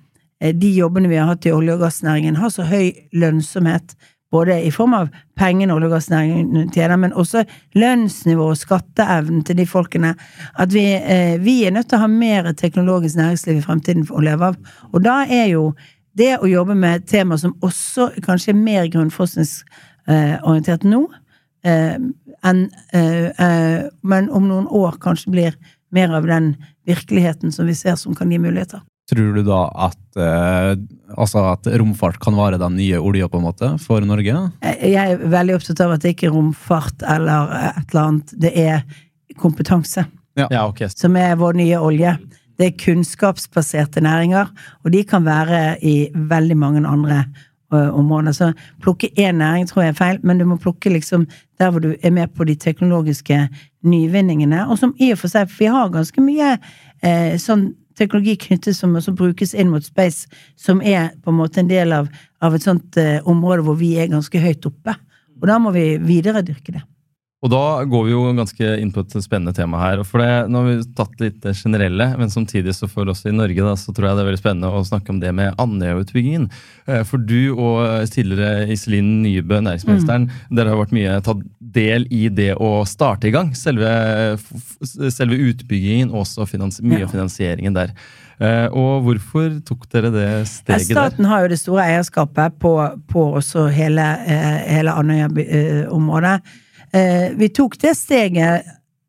De 0.44 0.70
jobbene 0.76 1.08
vi 1.08 1.16
har 1.16 1.30
hatt 1.30 1.46
i 1.48 1.54
olje- 1.56 1.78
og 1.78 1.86
gassnæringen, 1.86 2.36
har 2.36 2.52
så 2.52 2.66
høy 2.68 2.92
lønnsomhet. 3.16 3.96
Både 4.34 4.58
i 4.66 4.72
form 4.72 4.94
av 4.98 5.10
pengene 5.38 5.74
olje- 5.74 5.88
og 5.88 5.94
gassnæringen 5.94 6.72
tjener, 6.74 6.98
men 6.98 7.14
også 7.14 7.46
lønnsnivå 7.78 8.50
og 8.50 8.58
skatteevnen 8.58 9.44
til 9.46 9.58
de 9.58 9.66
folkene. 9.70 10.16
At 10.60 10.74
vi, 10.74 10.94
eh, 10.94 11.38
vi 11.40 11.66
er 11.66 11.72
nødt 11.72 11.90
til 11.90 11.98
å 11.98 12.02
ha 12.02 12.08
mer 12.08 12.54
teknologisk 12.54 13.16
næringsliv 13.16 13.58
i 13.58 13.62
fremtiden 13.62 14.08
for 14.08 14.16
å 14.18 14.26
leve 14.26 14.46
av. 14.46 14.56
Og 14.92 15.04
da 15.04 15.26
er 15.30 15.48
jo 15.52 15.76
det 16.18 16.40
å 16.40 16.50
jobbe 16.50 16.76
med 16.76 17.08
temaer 17.08 17.38
som 17.38 17.56
også 17.62 18.10
kanskje 18.22 18.50
er 18.54 18.60
mer 18.60 18.88
grunnforskningsorientert 18.88 20.84
nå, 20.84 21.08
eh, 21.64 21.98
enn 22.44 22.70
eh, 22.94 23.32
eh, 23.38 23.90
Men 24.02 24.30
om 24.30 24.48
noen 24.48 24.68
år 24.68 24.98
kanskje 25.00 25.32
blir 25.32 25.54
mer 25.92 26.14
av 26.14 26.28
den 26.28 26.56
virkeligheten 26.88 27.52
som 27.52 27.66
vi 27.68 27.74
ser 27.74 27.96
som 27.96 28.16
kan 28.16 28.32
gi 28.32 28.38
muligheter. 28.38 28.82
Tror 29.12 29.34
du 29.36 29.42
da 29.44 29.66
at, 29.90 30.00
eh, 30.16 30.76
altså 31.20 31.42
at 31.52 31.68
romfart 31.80 32.22
kan 32.24 32.38
være 32.40 32.60
den 32.62 32.78
nye 32.80 33.02
olja 33.04 33.28
på 33.28 33.42
en 33.42 33.44
måte 33.50 33.72
for 33.84 34.06
Norge? 34.08 34.36
Jeg 34.64 34.96
er 35.18 35.26
veldig 35.34 35.58
opptatt 35.58 35.82
av 35.84 35.96
at 35.98 36.06
det 36.06 36.14
ikke 36.16 36.30
er 36.30 36.36
romfart 36.38 37.04
eller 37.12 37.52
et 37.74 37.90
eller 37.92 38.04
annet. 38.06 38.32
Det 38.40 38.54
er 38.64 38.86
kompetanse 39.42 40.06
Ja, 40.40 40.64
ok. 40.66 40.86
som 40.96 41.18
er 41.20 41.36
vår 41.36 41.60
nye 41.60 41.82
olje. 41.84 42.16
Det 42.58 42.68
er 42.70 42.78
kunnskapsbaserte 42.80 44.02
næringer, 44.06 44.48
og 44.86 44.92
de 44.94 45.04
kan 45.04 45.26
være 45.26 45.78
i 45.84 46.10
veldig 46.14 46.58
mange 46.58 46.84
andre 46.88 47.26
ø, 47.74 47.90
områder. 47.98 48.32
Så 48.38 48.52
plukke 48.82 49.10
én 49.18 49.36
næring 49.42 49.68
tror 49.68 49.84
jeg 49.84 49.96
er 49.96 50.00
feil, 50.00 50.20
men 50.24 50.38
du 50.38 50.46
må 50.46 50.56
plukke 50.62 50.94
liksom 50.94 51.26
der 51.60 51.72
hvor 51.74 51.82
du 51.82 51.96
er 52.02 52.12
med 52.14 52.30
på 52.38 52.46
de 52.46 52.56
teknologiske 52.56 53.50
nyvinningene, 53.84 54.68
og 54.70 54.78
som 54.80 54.94
i 55.02 55.12
og 55.12 55.18
for 55.20 55.28
seg 55.34 55.50
For 55.50 55.66
vi 55.66 55.72
har 55.74 55.90
ganske 55.94 56.22
mye 56.24 56.54
eh, 57.04 57.36
sånn 57.42 57.74
teknologi 57.98 58.36
knyttet 58.48 58.78
som 58.78 58.96
også 58.96 59.14
brukes 59.18 59.54
inn 59.54 59.72
mot 59.74 59.86
space, 59.86 60.30
som 60.60 60.82
er 60.82 61.12
på 61.24 61.34
en 61.34 61.40
måte 61.40 61.62
en 61.62 61.72
del 61.72 61.94
av, 61.96 62.10
av 62.44 62.56
et 62.56 62.66
sånt 62.66 62.98
eh, 63.02 63.20
område 63.30 63.66
hvor 63.66 63.78
vi 63.80 63.94
er 64.02 64.12
ganske 64.12 64.42
høyt 64.42 64.70
oppe. 64.70 64.96
Og 65.42 65.48
da 65.50 65.60
må 65.60 65.74
vi 65.76 65.94
videredyrke 66.02 66.78
det. 66.78 66.84
Og 67.44 67.52
da 67.52 67.84
går 67.92 68.06
vi 68.08 68.12
jo 68.14 68.22
ganske 68.38 68.68
inn 68.80 68.92
på 68.96 69.02
et 69.04 69.14
spennende 69.20 69.52
tema 69.54 69.76
her. 69.82 70.04
for 70.08 70.22
det, 70.24 70.48
Nå 70.48 70.62
har 70.62 70.68
vi 70.70 70.94
tatt 70.96 71.20
litt 71.20 71.42
det 71.44 71.52
generelle, 71.60 72.06
men 72.18 72.30
samtidig 72.32 72.72
så 72.78 72.88
for 72.88 73.10
oss 73.12 73.26
i 73.28 73.34
Norge 73.36 73.60
da, 73.66 73.74
så 73.76 73.92
tror 73.92 74.08
jeg 74.08 74.16
det 74.16 74.24
er 74.24 74.30
veldig 74.32 74.40
spennende 74.40 74.70
å 74.72 74.86
snakke 74.88 75.12
om 75.12 75.20
det 75.20 75.34
med 75.36 75.54
Andøya-utbyggingen. 75.60 76.46
Eh, 76.88 77.04
For 77.04 77.18
du 77.20 77.52
og 77.58 78.08
tidligere 78.14 78.70
Iselin 78.72 79.22
Nybø, 79.26 79.60
næringsministeren, 79.60 80.30
dere 80.56 80.70
har 80.72 80.80
vært 80.86 80.96
mye 80.96 81.20
tatt 81.22 81.44
del 81.60 82.08
i 82.16 82.30
det 82.32 82.54
å 82.56 82.86
starte 82.88 83.28
i 83.28 83.32
gang 83.36 83.52
selve, 83.60 83.92
selve 85.12 85.36
utbyggingen 85.52 86.12
og 86.14 86.24
også 86.24 86.48
finans, 86.48 86.80
mye 86.82 87.00
Ja. 87.04 87.06
av 87.08 87.12
finansieringen 87.12 87.74
der. 87.76 87.92
Eh, 88.40 88.68
Og 88.72 89.04
hvorfor 89.04 89.60
tok 89.66 89.90
dere 89.92 90.10
det 90.12 90.30
Ja, 90.30 90.44
steget 90.46 90.88
der? 90.96 90.96
Staten 91.10 91.26
har 91.26 91.42
jo 91.44 91.48
det 91.50 91.60
store 91.60 91.84
eierskapet 91.84 92.58
på, 92.60 92.74
på 93.08 93.34
også 93.36 93.68
hele, 93.72 94.02
eh, 94.26 94.64
hele 94.80 94.92
Andøya-området. 94.96 96.42
Eh, 96.94 97.34
vi 97.38 97.50
tok 97.50 97.80
det 97.82 97.96
steget 97.98 98.68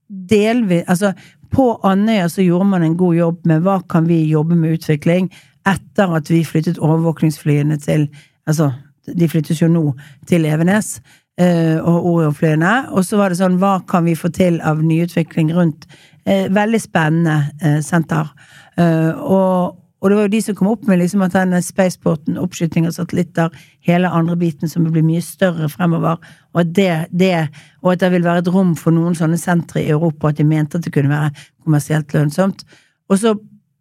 delvis 0.08 0.84
Altså, 0.88 1.12
på 1.52 1.80
Andøya 1.84 2.28
så 2.28 2.42
gjorde 2.42 2.68
man 2.68 2.82
en 2.82 2.96
god 2.96 3.14
jobb 3.14 3.44
med 3.46 3.62
hva 3.64 3.80
kan 3.88 4.08
vi 4.08 4.22
jobbe 4.30 4.56
med 4.56 4.78
utvikling 4.78 5.28
etter 5.68 6.16
at 6.16 6.30
vi 6.30 6.42
flyttet 6.44 6.78
overvåkningsflyene 6.78 7.78
til 7.80 8.08
Altså, 8.46 8.72
de 9.06 9.28
flyttes 9.28 9.62
jo 9.62 9.68
nå 9.68 9.94
til 10.28 10.44
Evenes. 10.44 11.00
eh, 11.38 11.78
og 11.80 12.06
Orion-flyene. 12.06 12.92
Og 12.92 13.04
så 13.04 13.16
var 13.16 13.28
det 13.28 13.38
sånn, 13.38 13.56
hva 13.58 13.80
kan 13.88 14.04
vi 14.04 14.14
få 14.14 14.28
til 14.28 14.60
av 14.60 14.82
nyutvikling 14.84 15.54
rundt 15.56 15.86
eh, 16.26 16.46
veldig 16.52 16.80
spennende 16.80 17.80
senter. 17.82 18.28
Og, 18.76 19.76
og 20.04 20.10
det 20.10 20.16
var 20.18 20.26
jo 20.26 20.32
de 20.34 20.42
som 20.44 20.56
kom 20.58 20.68
opp 20.68 20.82
med 20.84 20.98
liksom 21.00 21.22
at 21.24 21.32
denne 21.32 21.62
spaceporten, 21.64 22.36
oppskyting 22.36 22.84
av 22.84 22.92
satellitter, 22.92 23.54
hele 23.88 24.10
andre 24.12 24.36
biten 24.36 24.68
som 24.68 24.84
vil 24.84 24.98
bli 24.98 25.04
mye 25.06 25.22
større 25.24 25.70
fremover, 25.72 26.20
og 26.52 26.60
at 26.60 26.74
det, 26.76 26.90
det 27.08 27.32
og 27.80 27.94
at 27.94 28.02
det 28.02 28.10
vil 28.12 28.26
være 28.26 28.44
et 28.44 28.50
rom 28.52 28.74
for 28.76 28.92
noen 28.92 29.16
sånne 29.16 29.40
sentre 29.40 29.80
i 29.80 29.88
Europa, 29.94 30.28
at 30.28 30.42
de 30.42 30.44
mente 30.44 30.76
at 30.76 30.84
det 30.84 30.92
kunne 30.92 31.08
være 31.08 31.32
kommersielt 31.64 32.12
lønnsomt. 32.12 32.66
Og 33.08 33.22
så 33.22 33.32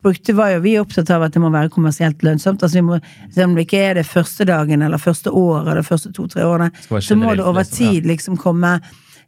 brukte, 0.03 0.35
var 0.35 0.53
jo 0.53 0.61
vi 0.63 0.77
opptatt 0.79 1.11
av 1.11 1.25
at 1.27 1.35
det 1.35 1.41
må 1.43 1.51
være 1.51 1.71
kommersielt 1.73 2.23
lønnsomt. 2.23 2.63
altså 2.63 2.79
vi 2.79 2.85
må, 2.87 2.99
Selv 3.31 3.49
om 3.49 3.55
det 3.55 3.67
ikke 3.67 3.83
er 3.89 3.99
det 3.99 4.07
første 4.07 4.47
dagen, 4.47 4.81
eller 4.81 4.97
første 4.97 5.31
året, 5.31 5.71
eller 5.71 5.81
første 5.87 6.11
to-tre 6.15 6.45
årene, 6.47 6.71
så 7.01 7.15
må 7.19 7.35
det 7.35 7.43
over 7.43 7.63
tid 7.63 8.07
liksom 8.07 8.37
komme 8.37 8.77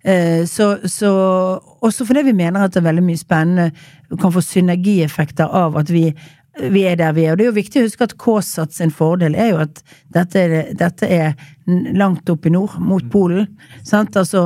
eh, 0.04 0.46
så, 0.46 0.78
så 0.86 1.12
Også 1.82 2.06
fordi 2.06 2.25
vi 2.30 2.34
mener 2.34 2.64
at 2.64 2.74
det 2.74 2.84
er 2.84 2.90
veldig 2.90 3.04
mye 3.04 3.20
spennende, 3.20 3.72
kan 4.22 4.32
få 4.32 4.42
synergieffekter 4.42 5.46
av 5.46 5.78
at 5.78 5.92
vi 5.92 6.10
vi 6.60 6.86
er 6.88 6.96
der 7.00 7.14
vi 7.16 7.26
er. 7.26 7.34
Og 7.34 7.40
det 7.40 7.46
er 7.46 7.52
jo 7.52 7.58
viktig 7.58 7.82
å 7.82 7.86
huske 7.86 8.06
at 8.08 8.16
KSAT 8.22 8.76
sin 8.76 8.94
fordel 8.94 9.36
er 9.36 9.52
jo 9.52 9.62
at 9.66 9.82
dette 10.16 10.40
er, 10.40 10.72
dette 10.78 11.10
er 11.12 11.34
langt 11.98 12.30
opp 12.30 12.46
i 12.46 12.52
nord, 12.54 12.78
mot 12.80 13.04
Polen. 13.12 13.48
Sant? 13.84 14.16
Altså, 14.20 14.44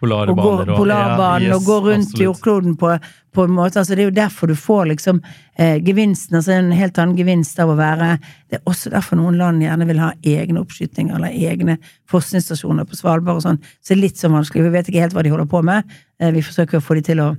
Polare 0.00 0.34
og 0.34 0.40
gå, 0.42 0.54
Polarbanen 0.74 1.46
ja, 1.46 1.54
yes, 1.54 1.60
og 1.60 1.68
gå 1.68 1.78
rundt 1.86 2.20
jordkloden 2.20 2.76
på, 2.80 2.90
på 3.32 3.46
en 3.46 3.54
måte. 3.56 3.80
Altså, 3.80 3.94
det 3.94 4.04
er 4.04 4.10
jo 4.10 4.16
derfor 4.18 4.50
du 4.50 4.56
får 4.58 4.90
liksom 4.92 5.22
eh, 5.54 5.78
gevinsten, 5.86 6.40
altså 6.40 6.56
en 6.56 6.72
helt 6.76 6.98
annen 7.00 7.16
gevinst 7.18 7.60
av 7.62 7.72
å 7.72 7.78
være 7.78 8.16
Det 8.50 8.58
er 8.58 8.68
også 8.68 8.92
derfor 8.92 9.20
noen 9.20 9.38
land 9.40 9.64
gjerne 9.64 9.88
vil 9.88 10.02
ha 10.02 10.12
egne 10.26 10.62
oppskytinger 10.64 11.16
eller 11.20 11.34
egne 11.52 11.78
forskningsstasjoner 12.10 12.88
på 12.88 12.98
Svalbard 12.98 13.40
og 13.40 13.46
sånn. 13.46 13.62
Så 13.80 13.94
det 13.94 13.98
er 14.00 14.04
litt 14.04 14.20
så 14.20 14.32
vanskelig. 14.32 14.66
Vi 14.66 14.76
vet 14.76 14.90
ikke 14.90 15.06
helt 15.06 15.16
hva 15.16 15.24
de 15.24 15.32
holder 15.32 15.50
på 15.50 15.62
med. 15.66 15.98
Eh, 16.20 16.34
vi 16.34 16.44
forsøker 16.44 16.82
å 16.82 16.84
få 16.84 16.98
de 16.98 17.06
til 17.12 17.22
å 17.22 17.32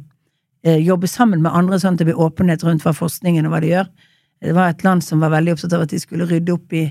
jobbe 0.63 1.07
sammen 1.07 1.41
med 1.41 1.53
andre, 1.53 1.79
sånn 1.79 1.93
at 1.95 2.01
det 2.01 2.09
blir 2.09 2.19
åpenhet 2.19 2.63
rundt 2.63 2.83
hva 2.85 2.93
forskningen 2.95 3.45
og 3.45 3.53
hva 3.53 3.61
de 3.63 3.73
gjør. 3.75 3.89
Det 4.41 4.53
var 4.53 4.69
et 4.69 4.83
land 4.85 5.03
som 5.03 5.19
var 5.23 5.33
veldig 5.33 5.55
opptatt 5.55 5.73
av 5.73 5.85
at 5.85 5.89
de 5.93 5.99
skulle 6.01 6.27
rydde 6.29 6.53
opp 6.53 6.73
i 6.73 6.85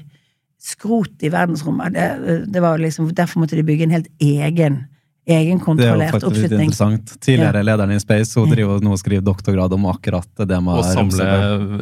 skrot 0.63 1.23
i 1.23 1.31
verdensrommet. 1.31 1.95
Det, 1.95 2.45
det 2.53 2.63
var 2.65 2.79
liksom, 2.81 3.11
derfor 3.15 3.43
måtte 3.43 3.59
de 3.59 3.65
bygge 3.67 3.87
en 3.87 3.95
helt 3.99 4.09
egen, 4.23 4.85
Det 5.27 5.35
er 5.35 5.43
jo 5.51 5.59
faktisk 5.59 6.43
litt 6.45 6.53
interessant. 6.55 7.13
Tidligere 7.21 7.63
lederen 7.67 7.93
i 7.97 8.01
Space 8.01 8.39
hun 8.39 8.51
driver 8.51 8.83
nå 8.83 8.93
og 8.95 9.01
skriver 9.03 9.25
doktorgrad 9.27 9.73
om 9.75 9.87
akkurat 9.91 10.29
det 10.47 10.61
med 10.63 10.79
å 10.79 10.85
samle. 10.87 11.27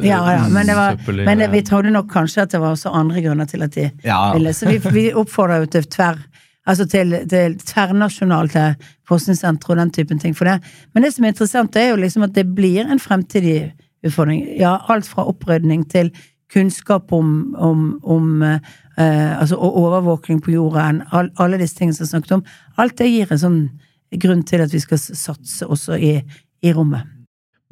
Ja, 0.05 0.21
ja, 0.33 0.47
men, 0.49 0.65
det 0.65 0.75
var, 0.77 0.97
men 1.13 1.43
det, 1.43 1.51
vi 1.53 1.61
trodde 1.65 1.93
nok 1.93 2.09
kanskje 2.11 2.45
at 2.45 2.55
det 2.55 2.61
var 2.63 2.73
også 2.73 2.93
andre 2.93 3.21
grunner 3.21 3.45
til 3.49 3.65
at 3.65 3.77
de 3.77 3.91
Ja. 4.03 4.33
ville. 4.33 4.53
Så 4.53 4.69
vi, 4.69 4.79
vi 4.91 5.11
oppfordra 5.13 5.61
jo 5.61 5.69
til 5.77 5.85
tverr 5.85 6.17
Altså 6.65 6.87
til, 6.89 7.13
til 7.29 7.57
tverrnasjonale 7.61 8.67
forskningssentre 9.07 9.73
og 9.73 9.81
den 9.83 9.91
typen 9.93 10.21
ting 10.21 10.33
for 10.37 10.49
det. 10.49 10.59
Men 10.93 11.05
det 11.05 11.13
som 11.13 11.25
er 11.25 11.35
interessant, 11.35 11.75
er 11.77 11.91
jo 11.91 11.99
liksom 12.01 12.25
at 12.25 12.33
det 12.37 12.47
blir 12.57 12.87
en 12.89 13.01
fremtidig 13.01 13.73
utfordring. 14.05 14.45
Ja, 14.59 14.79
alt 14.89 15.05
fra 15.09 15.27
opprydning 15.29 15.85
til 15.91 16.09
kunnskap 16.53 17.13
om, 17.13 17.55
om, 17.57 17.87
om 18.03 18.43
eh, 18.43 19.39
altså, 19.39 19.57
overvåkning 19.57 20.41
på 20.41 20.55
jorden. 20.55 21.03
All, 21.11 21.29
alle 21.41 21.59
disse 21.61 21.77
tingene 21.77 21.97
som 21.97 22.05
jeg 22.05 22.13
snakket 22.13 22.37
om. 22.39 22.45
Alt 22.81 22.97
det 23.01 23.11
gir 23.11 23.33
en 23.33 23.41
sånn 23.41 23.59
grunn 24.21 24.45
til 24.47 24.63
at 24.63 24.73
vi 24.73 24.81
skal 24.81 25.01
satse 25.01 25.67
også 25.67 25.99
i, 25.99 26.15
i 26.65 26.73
rommet. 26.73 27.11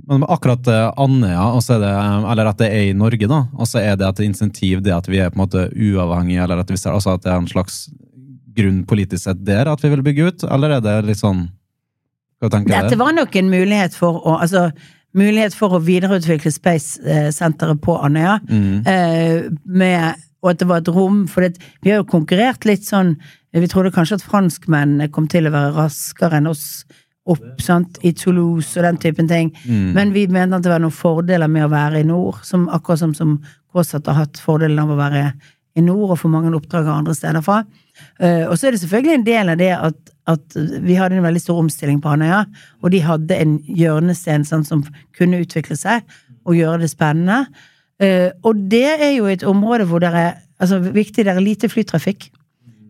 Men 0.10 0.26
akkurat 0.28 0.68
eh, 0.68 0.90
Andøya, 1.00 1.50
er 1.56 1.84
det, 1.84 1.92
eller 2.34 2.50
at 2.50 2.60
det 2.60 2.70
er 2.76 2.90
i 2.90 2.96
Norge, 2.98 3.30
da, 3.30 3.46
og 3.56 3.70
så 3.70 3.80
er 3.80 3.98
det 4.00 4.10
et 4.10 4.24
insentiv 4.26 4.82
det 4.84 4.94
at 4.96 5.08
vi 5.08 5.22
er 5.24 5.32
på 5.32 5.38
en 5.38 5.46
måte 5.46 5.68
uavhengige, 5.72 6.44
eller 6.44 6.64
at, 6.64 6.74
vi 6.74 6.80
ser, 6.80 6.92
altså 6.92 7.16
at 7.16 7.24
det 7.24 7.32
er 7.32 7.40
en 7.40 7.48
slags 7.48 7.86
grunn 8.56 8.84
politisk 8.90 9.26
sett 9.28 9.44
der 9.46 9.70
at 9.72 9.84
vi 9.84 9.92
vil 9.94 10.04
bygge 10.06 10.30
ut, 10.30 10.48
eller 10.50 10.78
er 10.78 10.84
det 10.84 10.98
litt 11.10 11.22
sånn 11.22 11.48
Hva 12.42 12.52
tenker 12.54 12.76
Dette 12.76 13.00
var 13.00 13.16
nok 13.16 13.36
en 13.40 13.52
mulighet 13.52 13.96
for 13.98 14.20
å 14.22 14.38
altså, 14.44 14.70
mulighet 15.18 15.56
for 15.58 15.78
å 15.78 15.84
videreutvikle 15.84 16.52
Space-senteret 16.54 17.82
på 17.84 17.98
Andøya. 18.02 18.40
Mm. 18.50 18.82
eh, 18.90 19.48
med, 19.66 20.26
og 20.44 20.54
at 20.54 20.62
det 20.62 20.68
var 20.70 20.84
et 20.84 20.92
rom 20.92 21.24
For 21.32 21.46
det, 21.46 21.62
vi 21.86 21.94
har 21.94 22.02
jo 22.02 22.10
konkurrert 22.10 22.66
litt 22.68 22.84
sånn 22.88 23.16
Vi 23.54 23.70
trodde 23.72 23.94
kanskje 23.94 24.18
at 24.20 24.26
franskmennene 24.26 25.12
kom 25.14 25.30
til 25.32 25.48
å 25.48 25.54
være 25.54 25.76
raskere 25.78 26.42
enn 26.42 26.50
oss 26.52 26.84
opp 27.30 27.62
sant, 27.64 28.00
i 28.04 28.12
Toulouse 28.18 28.76
og 28.76 28.84
den 28.84 28.98
typen 29.00 29.30
ting. 29.30 29.54
Mm. 29.64 29.94
Men 29.96 30.10
vi 30.12 30.26
mente 30.28 30.58
at 30.58 30.66
det 30.66 30.74
var 30.74 30.82
noen 30.84 30.92
fordeler 30.96 31.48
med 31.48 31.68
å 31.68 31.72
være 31.72 32.02
i 32.02 32.08
nord, 32.08 32.42
som, 32.44 32.66
akkurat 32.68 33.00
som, 33.00 33.14
som 33.16 33.38
Kåsat 33.72 34.10
har 34.12 34.26
hatt 34.26 34.42
fordelen 34.44 34.82
av 34.84 34.92
å 34.92 34.98
være 35.00 35.22
i 35.80 35.84
nord, 35.86 36.14
og 36.14 36.20
få 36.20 36.30
mange 36.34 36.52
oppdrag 36.54 36.90
andre 36.92 37.16
steder 37.18 37.46
fra. 37.46 37.62
Eh, 38.20 38.46
og 38.48 38.58
så 38.58 38.68
er 38.68 38.76
det 38.76 38.82
selvfølgelig 38.84 39.16
en 39.18 39.28
del 39.28 39.54
av 39.54 39.60
det 39.62 39.72
at, 39.76 40.14
at 40.30 40.58
vi 40.86 40.98
hadde 40.98 41.20
en 41.20 41.26
veldig 41.26 41.42
stor 41.44 41.62
omstilling 41.62 42.02
på 42.04 42.14
Andøya, 42.14 42.44
og 42.82 42.94
de 42.94 43.02
hadde 43.06 43.40
en 43.40 43.58
hjørnesten 43.68 44.48
sånn, 44.48 44.66
som 44.68 44.86
kunne 45.18 45.42
utvikle 45.44 45.78
seg 45.80 46.06
og 46.44 46.58
gjøre 46.58 46.84
det 46.84 46.92
spennende. 46.92 47.46
Eh, 48.02 48.30
og 48.44 48.66
det 48.72 48.88
er 48.98 49.12
jo 49.16 49.30
et 49.32 49.46
område 49.48 49.88
hvor 49.90 50.04
det 50.04 50.14
er 50.14 50.34
altså, 50.60 50.80
viktig, 50.84 51.26
det 51.26 51.34
er 51.34 51.44
lite 51.44 51.70
flytrafikk. 51.72 52.32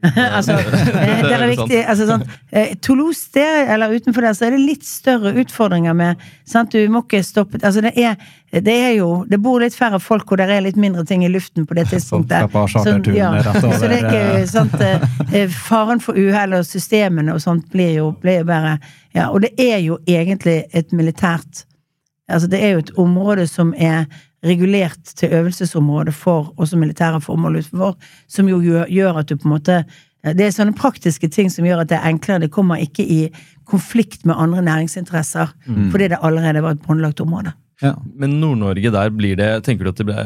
altså, 0.38 0.58
eh, 0.60 1.22
det 1.24 1.32
er 1.32 1.46
viktig 1.48 1.80
altså, 1.88 2.08
sånn, 2.10 2.24
eh, 2.52 2.74
Toulouse, 2.84 3.30
det, 3.36 3.46
eller 3.72 3.94
utenfor 3.96 4.26
der, 4.26 4.36
så 4.36 4.48
er 4.48 4.56
det 4.56 4.64
litt 4.64 4.84
større 4.88 5.32
utfordringer 5.40 5.96
med 5.96 6.24
sant? 6.50 6.76
Du 6.76 6.92
må 6.92 7.04
ikke 7.06 7.22
stoppe 7.24 7.62
altså, 7.62 7.84
det, 7.86 7.94
er, 7.96 8.18
det 8.52 8.76
er 8.90 8.92
jo 8.98 9.10
Det 9.30 9.40
bor 9.44 9.64
litt 9.64 9.78
færre 9.78 10.02
folk, 10.04 10.32
og 10.32 10.42
det 10.42 10.50
er 10.52 10.66
litt 10.66 10.80
mindre 10.80 11.06
ting 11.08 11.24
i 11.24 11.32
luften 11.32 11.68
på 11.70 11.78
det 11.78 11.88
tidspunktet. 11.94 12.52
Så, 12.52 12.84
ja, 13.16 13.32
så 13.54 13.88
det 13.88 14.02
er 14.02 14.08
ikke 14.10 14.48
sant 14.52 14.76
eh, 14.84 15.08
eh, 15.32 15.60
Faren 15.70 16.04
for 16.04 16.20
uhell 16.20 16.60
og 16.60 16.68
systemene 16.68 17.38
og 17.38 17.44
sånt 17.44 17.70
blir 17.72 17.96
jo, 18.02 18.12
blir 18.24 18.42
jo 18.42 18.50
bare 18.52 18.78
Ja, 19.14 19.30
og 19.30 19.44
det 19.46 19.54
er 19.62 19.78
jo 19.86 20.02
egentlig 20.10 20.64
et 20.74 20.92
militært 20.92 21.68
Altså, 22.32 22.48
det 22.48 22.64
er 22.64 22.70
jo 22.76 22.84
et 22.84 22.94
område 22.98 23.48
som 23.52 23.74
er 23.78 24.06
regulert 24.44 25.14
til 25.16 25.34
øvelsesområde 25.34 26.12
for 26.12 26.54
også 26.58 26.78
militære 26.78 27.22
formål 27.22 27.62
utenfor, 27.62 27.98
som 28.28 28.50
jo 28.50 28.60
gjør, 28.64 28.90
gjør 28.92 29.22
at 29.22 29.30
du 29.30 29.38
på 29.38 29.48
en 29.48 29.56
måte 29.58 29.84
Det 30.24 30.46
er 30.46 30.54
sånne 30.56 30.72
praktiske 30.72 31.28
ting 31.28 31.50
som 31.52 31.66
gjør 31.68 31.82
at 31.82 31.90
det 31.90 31.98
er 31.98 32.08
enklere. 32.08 32.46
Det 32.46 32.52
kommer 32.52 32.80
ikke 32.80 33.04
i 33.04 33.26
konflikt 33.68 34.24
med 34.26 34.38
andre 34.40 34.62
næringsinteresser, 34.64 35.52
fordi 35.92 36.08
det 36.08 36.20
allerede 36.22 36.62
var 36.64 36.78
et 36.78 36.86
båndlagt 36.86 37.20
område. 37.20 37.52
Ja. 37.84 37.94
Men 38.16 38.38
Nord-Norge, 38.40 38.92
der 38.94 39.12
blir 39.12 39.36
det 39.36 39.50
Tenker 39.66 39.88
du 39.88 39.92
at 39.92 40.00
det 40.00 40.06
ble, 40.08 40.24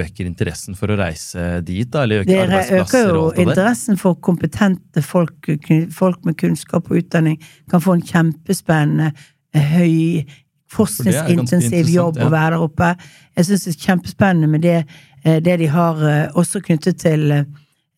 øker 0.00 0.26
interessen 0.26 0.74
for 0.78 0.90
å 0.90 0.96
reise 0.98 1.60
dit? 1.66 1.86
da, 1.92 2.02
Eller 2.02 2.24
øker 2.24 2.48
Det 2.48 2.80
øker 2.80 3.12
jo 3.12 3.24
interessen 3.44 4.00
for 4.00 4.18
kompetente 4.24 5.04
folk, 5.04 5.50
folk 5.94 6.24
med 6.26 6.38
kunnskap 6.40 6.90
og 6.90 7.02
utdanning, 7.02 7.38
kan 7.70 7.84
få 7.84 7.98
en 7.98 8.06
kjempespennende, 8.08 9.12
eh, 9.54 9.74
høy, 9.76 10.24
forskningsintensiv 10.72 11.88
jobb 11.92 12.18
ja. 12.20 12.26
å 12.26 12.32
være 12.32 12.56
der 12.56 12.66
oppe. 12.66 12.92
Jeg 13.36 13.48
syns 13.48 13.64
det 13.68 13.74
er 13.74 13.86
kjempespennende 13.86 14.50
med 14.50 14.66
det, 14.66 14.82
eh, 15.24 15.40
det 15.44 15.58
de 15.62 15.70
har 15.72 16.04
eh, 16.04 16.36
også 16.38 16.60
knyttet 16.64 17.00
til 17.00 17.30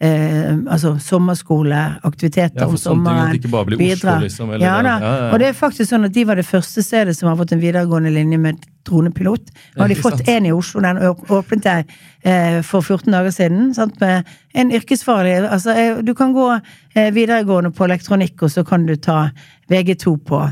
eh, 0.01 0.53
altså 0.71 0.95
sommerskoleaktiviteter 0.99 2.61
Ja, 2.61 2.69
om 2.69 2.77
sommeren. 2.77 3.19
at 3.19 3.35
det 3.35 3.43
ikke 3.43 3.53
bare 3.53 3.69
blir 3.69 3.93
Oslo, 3.93 4.19
liksom, 4.25 4.53
ja, 4.53 4.59
da. 4.59 4.67
ja, 4.89 4.99
ja. 5.01 5.33
Og 5.33 5.41
det 5.41 5.49
er 5.51 5.59
faktisk 5.59 5.91
sånn 5.91 6.09
at 6.09 6.15
de 6.15 6.25
var 6.27 6.41
det 6.41 6.47
første 6.49 6.83
stedet 6.83 7.17
som 7.17 7.29
har 7.29 7.37
fått 7.41 7.53
en 7.53 7.63
videregående 7.63 8.13
linje 8.15 8.39
med 8.39 8.63
dronepilot. 8.89 9.51
Nå 9.77 9.83
har 9.83 9.93
de 9.93 9.99
fått 9.99 10.25
én 10.29 10.49
i 10.49 10.55
Oslo, 10.57 10.81
den 10.85 11.01
åpnet 11.05 11.69
jeg 11.69 11.87
eh, 12.25 12.61
for 12.67 12.81
14 12.81 13.13
dager 13.13 13.35
siden. 13.35 13.75
Sant? 13.77 14.01
Med 14.01 14.29
en 14.55 14.73
yrkesfaglig 14.73 15.37
Altså, 15.51 15.77
eh, 15.77 16.01
du 16.03 16.15
kan 16.15 16.33
gå 16.33 16.49
eh, 16.95 17.13
videregående 17.15 17.73
på 17.77 17.85
elektronikk, 17.85 18.43
og 18.43 18.51
så 18.51 18.65
kan 18.65 18.87
du 18.87 18.97
ta 18.97 19.29
VG2 19.71 20.17
på, 20.27 20.43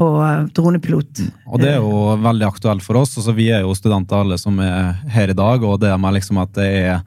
på 0.00 0.10
eh, 0.24 0.42
dronepilot. 0.56 1.24
Og 1.50 1.62
det 1.62 1.74
er 1.74 1.80
jo 1.80 2.16
veldig 2.24 2.48
aktuelt 2.48 2.84
for 2.84 3.02
oss. 3.02 3.18
Altså, 3.20 3.36
vi 3.36 3.50
er 3.52 3.64
jo 3.66 3.76
studenter 3.76 4.24
alle 4.24 4.40
som 4.40 4.58
er 4.64 5.00
her 5.12 5.32
i 5.32 5.36
dag, 5.36 5.64
og 5.66 5.80
det 5.82 5.92
med 6.00 6.16
liksom 6.16 6.40
at 6.42 6.54
det 6.56 6.70
er 6.80 7.00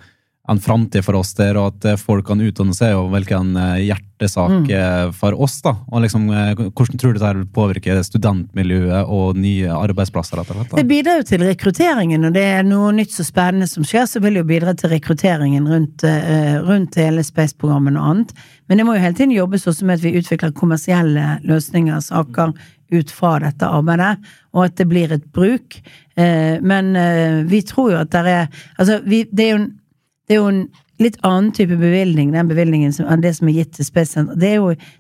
en 0.48 0.60
framtid 0.60 1.06
for 1.06 1.16
oss 1.16 1.32
der, 1.38 1.56
og 1.56 1.72
at 1.72 1.86
eh, 1.88 2.00
folk 2.00 2.26
kan 2.28 2.42
utdanne 2.44 2.76
seg, 2.76 2.98
og 3.00 3.14
hvilken 3.14 3.54
eh, 3.56 3.86
hjertesak 3.88 4.68
mm. 4.68 5.14
for 5.16 5.38
oss. 5.40 5.62
da. 5.64 5.78
Og 5.88 6.04
liksom, 6.04 6.26
eh, 6.36 6.52
Hvordan 6.66 7.00
tror 7.00 7.16
du 7.16 7.22
det 7.22 7.30
vil 7.38 7.46
påvirke 7.56 7.96
studentmiljøet 8.04 9.08
og 9.08 9.40
nye 9.40 9.72
arbeidsplasser? 9.72 10.42
rett 10.42 10.52
og 10.52 10.60
slett? 10.60 10.76
Det 10.76 10.90
bidrar 10.90 11.22
jo 11.22 11.30
til 11.30 11.46
rekrutteringen, 11.48 12.28
og 12.28 12.36
det 12.36 12.44
er 12.58 12.68
noe 12.68 12.92
nytt 12.96 13.16
så 13.16 13.24
spennende 13.24 13.70
som 13.72 13.88
skjer, 13.88 14.04
så 14.10 14.20
vil 14.24 14.36
det 14.36 14.44
jo 14.44 14.52
bidra 14.52 14.76
til 14.76 14.92
rekrutteringen 14.92 15.70
rundt, 15.72 16.04
eh, 16.04 16.60
rundt 16.60 17.00
hele 17.00 17.24
Space-programmet 17.24 17.96
og 17.96 18.12
annet. 18.12 18.36
Men 18.68 18.82
det 18.82 18.88
må 18.88 18.98
jo 18.98 19.06
hele 19.06 19.16
tiden 19.16 19.38
jobbes 19.38 19.68
også 19.72 19.88
med 19.88 20.02
at 20.02 20.04
vi 20.04 20.18
utvikler 20.20 20.52
kommersielle 20.52 21.38
løsninger, 21.48 22.04
saker, 22.04 22.52
ut 22.94 23.12
fra 23.12 23.40
dette 23.44 23.68
arbeidet, 23.68 24.18
og 24.54 24.66
at 24.66 24.78
det 24.78 24.88
blir 24.88 25.12
et 25.12 25.26
bruk. 25.34 25.80
Eh, 26.16 26.62
Men 26.62 26.96
eh, 26.96 27.44
vi 27.50 27.62
tror 27.62 27.92
jo 27.92 27.98
at 27.98 28.12
det 28.12 28.26
er 28.28 28.48
Altså, 28.78 29.02
vi, 29.06 29.26
det 29.32 29.50
er 29.50 29.56
en 29.56 29.72
det 30.28 30.38
er 30.38 30.40
jo 30.40 30.48
en 30.48 30.68
litt 31.04 31.18
annen 31.26 31.50
type 31.52 31.76
bevilgning, 31.76 32.32
den 32.32 32.48
bevilgningen 32.48 32.94
som, 32.96 33.08
enn 33.12 33.24
det 33.24 33.34
som 33.36 33.50
er 33.50 33.58
gitt 33.58 33.74
til 33.76 33.86
Space 33.86 34.14
Center. 34.14 34.38
Det 34.40 34.52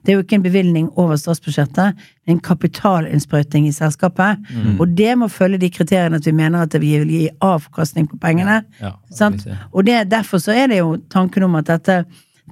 det 0.03 0.11
er 0.11 0.17
jo 0.17 0.23
ikke 0.23 0.35
en 0.35 0.43
bevilgning 0.43 0.89
over 0.99 1.15
statsbudsjettet, 1.15 1.95
det 1.95 2.31
er 2.31 2.35
en 2.35 2.41
kapitalinnsprøyting 2.43 3.67
i 3.67 3.71
selskapet. 3.71 4.41
Og 4.79 4.87
det 4.97 5.17
må 5.17 5.27
følge 5.31 5.57
de 5.61 5.69
kriteriene 5.69 6.19
at 6.19 6.25
vi 6.25 6.31
mener 6.35 6.61
at 6.65 6.71
det 6.71 6.81
vil 6.81 7.07
gi 7.07 7.29
avkastning 7.41 8.09
på 8.09 8.17
pengene. 8.17 8.63
Ja, 8.81 8.91
si. 9.11 9.55
Og 9.71 9.85
det, 9.85 10.09
derfor 10.11 10.37
så 10.43 10.51
er 10.51 10.67
det 10.67 10.79
jo 10.79 10.97
tanken 11.09 11.43
om 11.43 11.55
at 11.55 11.67
dette, 11.67 12.03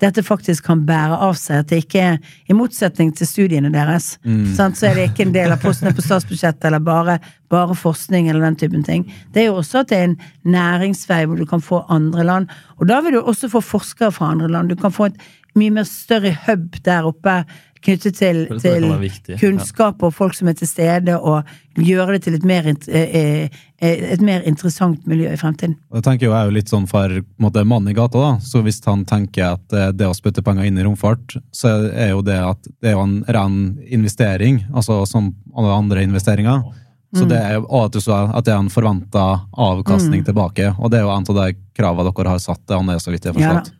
dette 0.01 0.23
faktisk 0.25 0.65
kan 0.65 0.81
bære 0.87 1.17
av 1.27 1.35
seg. 1.39 1.61
At 1.61 1.71
det 1.71 1.83
ikke 1.83 2.05
er, 2.13 2.17
i 2.49 2.55
motsetning 2.57 3.11
til 3.17 3.29
studiene 3.29 3.71
deres, 3.73 4.15
sant? 4.55 4.79
så 4.79 4.89
er 4.89 4.97
det 4.97 5.09
ikke 5.11 5.27
en 5.27 5.35
del 5.35 5.53
av 5.53 5.61
postene 5.61 5.93
på 5.95 6.05
statsbudsjettet 6.05 6.69
eller 6.69 6.83
bare, 6.85 7.19
bare 7.53 7.77
forskning 7.77 8.29
eller 8.29 8.47
den 8.49 8.57
typen 8.63 8.85
ting. 8.87 9.05
Det 9.33 9.43
er 9.43 9.51
jo 9.51 9.59
også 9.61 9.83
at 9.83 9.91
det 9.91 9.99
er 9.99 10.09
en 10.09 10.17
næringsvei 10.57 11.23
hvor 11.25 11.37
du 11.37 11.45
kan 11.49 11.63
få 11.63 11.83
andre 11.93 12.25
land. 12.27 12.49
Og 12.79 12.89
da 12.89 13.01
vil 13.05 13.17
du 13.17 13.21
også 13.21 13.51
få 13.51 13.61
forskere 13.61 14.11
fra 14.15 14.31
andre 14.33 14.49
land. 14.51 14.73
Du 14.73 14.79
kan 14.79 14.93
få 14.95 15.11
et 15.11 15.21
mye 15.59 15.73
mer 15.75 15.87
større 15.87 16.33
hub 16.47 16.79
der 16.85 17.07
oppe 17.07 17.41
knyttet 17.81 18.17
til, 18.17 18.43
til 18.61 18.85
ja. 18.87 19.37
kunnskap 19.41 20.03
og 20.05 20.13
folk 20.13 20.35
som 20.37 20.49
er 20.51 20.57
til 20.59 20.69
stede, 20.69 21.17
og 21.17 21.47
gjøre 21.81 22.17
det 22.17 22.25
til 22.25 22.37
et 22.37 22.45
mer, 22.47 22.67
int- 22.69 22.89
eh, 22.91 23.47
eh, 23.81 24.03
et 24.13 24.21
mer 24.25 24.43
interessant 24.47 25.07
miljø 25.09 25.31
i 25.31 25.39
fremtiden. 25.39 25.77
Og 25.89 25.99
det 25.99 26.03
tenker 26.05 26.27
jo 26.27 26.35
jeg 26.35 26.49
jo 26.49 26.55
litt 26.57 26.73
sånn 26.73 26.85
for 26.89 27.15
måte, 27.41 27.63
mannen 27.65 27.93
i 27.93 27.97
gata. 27.97 28.19
da, 28.19 28.33
så 28.45 28.61
Hvis 28.65 28.81
han 28.85 29.05
tenker 29.09 29.55
at 29.55 29.73
eh, 29.73 29.89
det 29.95 30.09
å 30.09 30.17
spytte 30.17 30.43
penger 30.45 30.69
inn 30.69 30.77
i 30.77 30.85
romfart, 30.85 31.39
så 31.55 31.73
er 31.89 32.13
jo 32.13 32.21
det 32.25 32.37
at 32.37 32.71
det 32.81 32.91
er 32.91 32.97
jo 32.99 33.07
en 33.07 33.17
ren 33.27 33.57
investering, 33.87 34.63
altså 34.73 35.01
som 35.09 35.33
alle 35.55 35.73
andre 35.81 36.05
investeringer. 36.05 36.63
Så 37.11 37.25
det 37.27 37.41
er 37.43 37.57
og 37.59 37.89
at, 37.89 37.95
du 37.97 37.99
sa 37.99 38.21
at 38.31 38.45
det 38.47 38.53
er 38.53 38.61
en 38.61 38.71
forventa 38.71 39.25
avkastning 39.51 40.23
tilbake, 40.23 40.69
og 40.79 40.93
det 40.93 41.01
er 41.01 41.03
jo 41.03 41.11
en 41.11 41.27
av 41.27 41.39
de 41.41 41.47
kravene 41.75 42.07
dere 42.07 42.35
har 42.37 42.39
satt 42.39 42.61
Det 42.63 42.77
er 42.79 43.03
så 43.03 43.11
vidt 43.11 43.25
jeg 43.25 43.35
har 43.35 43.41
Ja 43.41 43.53
forstått. 43.57 43.77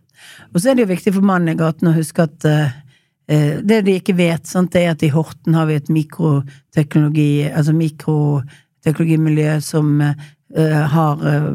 Og 0.52 0.60
så 0.60 0.72
er 0.72 0.78
det 0.78 0.86
jo 0.86 0.92
viktig 0.92 1.14
for 1.16 1.26
mannen 1.26 1.54
i 1.54 1.60
gaten 1.60 1.90
å 1.92 1.96
huske 1.96 2.26
at 2.28 2.48
eh, 2.48 2.66
eh, 2.68 2.80
det 3.64 3.82
de 3.88 3.96
ikke 4.00 4.18
vet, 4.18 4.48
sant, 4.50 4.76
er 4.76 4.92
at 4.92 5.04
i 5.06 5.12
Horten 5.14 5.56
har 5.56 5.70
vi 5.70 5.78
et 5.80 5.92
mikroteknologi, 5.94 7.46
altså 7.48 7.76
mikroteknologimiljø 7.78 9.60
som 9.64 10.02
eh, 10.04 10.82
har 10.96 11.24
eh, 11.28 11.52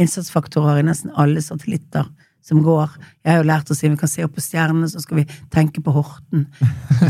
innsatsfaktorer 0.00 0.80
i 0.80 0.86
nesten 0.88 1.12
alle 1.20 1.42
satellitter 1.44 2.08
som 2.48 2.62
går. 2.64 2.94
Jeg 3.28 3.34
har 3.34 3.42
jo 3.42 3.48
lært 3.50 3.68
å 3.68 3.76
si 3.76 3.88
vi 3.92 3.96
kan 4.00 4.08
se 4.08 4.24
opp 4.24 4.32
på 4.38 4.40
stjernene, 4.40 4.88
så 4.88 5.02
skal 5.04 5.18
vi 5.20 5.24
tenke 5.52 5.82
på 5.84 5.92
Horten. 5.92 6.46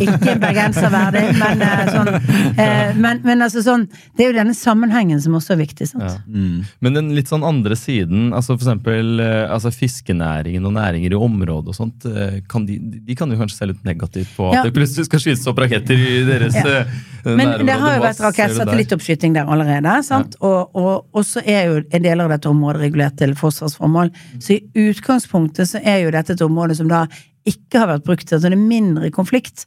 Ikke 0.03 0.33
en 0.33 0.41
bergenser 0.43 0.91
verdig, 0.91 1.23
men, 1.39 1.63
eh, 1.63 1.91
sånn, 1.95 2.11
eh, 2.59 2.97
men, 2.99 3.21
men 3.23 3.45
altså 3.47 3.63
sånn 3.63 3.85
Det 4.17 4.25
er 4.25 4.33
jo 4.33 4.37
denne 4.41 4.55
sammenhengen 4.59 5.21
som 5.23 5.37
også 5.39 5.55
er 5.55 5.61
viktig. 5.63 5.87
sant? 5.93 6.03
Ja. 6.09 6.17
Mm. 6.27 6.65
Men 6.83 6.99
den 6.99 7.13
litt 7.15 7.31
sånn 7.31 7.47
andre 7.47 7.77
siden, 7.79 8.33
altså 8.35 8.57
for 8.57 8.65
eksempel 8.67 9.23
eh, 9.23 9.45
altså 9.55 9.71
fiskenæringen 9.75 10.67
og 10.67 10.75
næringer 10.75 11.15
i 11.15 11.21
området 11.29 11.71
og 11.71 11.79
sånt, 11.79 12.09
kan 12.51 12.67
de, 12.67 12.79
de 13.07 13.15
kan 13.19 13.31
jo 13.31 13.39
kanskje 13.39 13.61
se 13.61 13.71
litt 13.71 13.85
negativt 13.87 14.35
på 14.37 14.51
Ja. 14.53 14.61
at 14.65 14.69
det 14.69 14.75
plutselig 14.75 15.07
skal 15.07 15.23
skytes 15.23 15.47
opp 15.51 15.63
raketter 15.63 15.95
i 15.95 16.25
deres 16.27 16.59
Ja. 16.59 16.83
Men 17.29 17.67
det 17.67 17.75
har 17.77 17.97
jo 17.97 18.03
vært 18.05 18.21
rakettsatellittoppskyting 18.23 19.35
der? 19.35 19.45
allerede. 19.51 20.03
Sant? 20.07 20.37
Og, 20.41 20.71
og, 20.77 21.07
og 21.13 21.25
så 21.27 21.43
er 21.45 21.67
jo 21.69 21.81
en 21.93 22.05
del 22.05 22.23
av 22.23 22.31
dette 22.33 22.49
området 22.49 22.81
regulert 22.87 23.17
til 23.21 23.35
forsvarsformål. 23.37 24.11
Så 24.41 24.57
i 24.57 24.87
utgangspunktet 24.89 25.69
så 25.69 25.81
er 25.83 26.05
jo 26.05 26.08
dette 26.14 26.33
et 26.37 26.44
område 26.44 26.77
som 26.79 26.88
da 26.88 27.07
ikke 27.49 27.79
har 27.83 27.88
vært 27.94 28.05
brukt 28.07 28.33
altså 28.33 28.49
det 28.49 28.57
er 28.59 28.62
mindre 28.62 29.11
konflikt. 29.14 29.66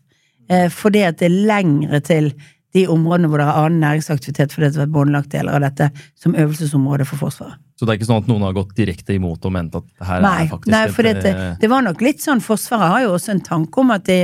Eh, 0.50 0.70
fordi 0.74 1.04
at 1.08 1.20
det 1.22 1.30
er 1.30 1.38
lengre 1.50 2.02
til 2.06 2.32
de 2.72 2.86
områdene 2.88 3.28
hvor 3.28 3.42
det 3.42 3.48
er 3.50 3.58
annen 3.66 3.82
næringsaktivitet 3.84 4.54
fordi 4.54 4.70
det 4.70 4.78
har 4.80 4.86
vært 4.86 4.94
båndlagt 4.96 5.34
deler 5.34 5.58
av 5.58 5.66
dette 5.66 5.90
som 6.16 6.36
øvelsesområde 6.40 7.06
for 7.10 7.20
Forsvaret. 7.20 7.60
Så 7.76 7.86
det 7.86 7.94
er 7.94 8.00
ikke 8.00 8.08
sånn 8.12 8.22
at 8.24 8.30
noen 8.30 8.46
har 8.46 8.54
gått 8.56 8.76
direkte 8.78 9.16
imot 9.18 9.44
og 9.48 9.52
ment 9.56 9.76
at 9.76 9.88
det 9.90 10.08
her 10.08 10.22
Nei, 10.24 10.36
er 10.46 10.52
faktisk 10.54 10.72
nei 10.72 10.84
for 10.94 11.08
det, 11.10 11.26
eh, 11.28 11.42
det 11.60 11.70
var 11.72 11.84
nok 11.84 12.04
litt 12.06 12.24
sånn 12.24 12.44
Forsvaret 12.46 12.94
har 12.94 13.04
jo 13.08 13.14
også 13.18 13.34
en 13.36 13.44
tanke 13.44 13.82
om 13.84 13.92
at 13.92 14.06
de 14.08 14.20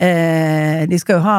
eh, 0.00 0.86
De 0.90 0.98
skal 1.00 1.20
jo 1.20 1.24
ha, 1.24 1.38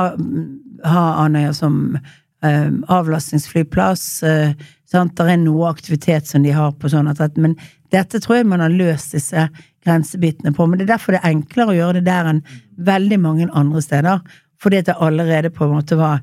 ha 0.87 1.03
Andøya 1.25 1.53
som 1.57 1.97
eh, 1.97 2.69
avlastningsflyplass. 2.89 4.05
Eh, 4.23 4.53
sant? 4.89 5.15
Det 5.17 5.27
er 5.29 5.37
noe 5.41 5.69
aktivitet 5.69 6.27
som 6.27 6.43
de 6.43 6.53
har 6.55 6.71
på 6.73 6.89
sånn 6.89 7.09
at- 7.11 7.37
Men 7.37 7.55
dette 7.91 8.19
tror 8.19 8.37
jeg 8.37 8.47
man 8.47 8.59
har 8.59 8.69
løst 8.69 9.11
disse 9.13 9.49
grensebitene 9.85 10.53
på. 10.55 10.67
Men 10.67 10.79
det 10.79 10.87
er 10.87 10.93
derfor 10.95 11.15
det 11.15 11.21
er 11.21 11.33
enklere 11.33 11.73
å 11.73 11.77
gjøre 11.77 11.99
det 11.99 12.05
der 12.09 12.29
enn 12.31 12.43
veldig 12.91 13.19
mange 13.21 13.49
andre 13.57 13.81
steder. 13.83 14.21
Fordi 14.61 14.83
det 14.85 14.97
allerede 15.01 15.53
på 15.53 15.65
en 15.65 15.75
måte 15.77 15.97
var 15.99 16.21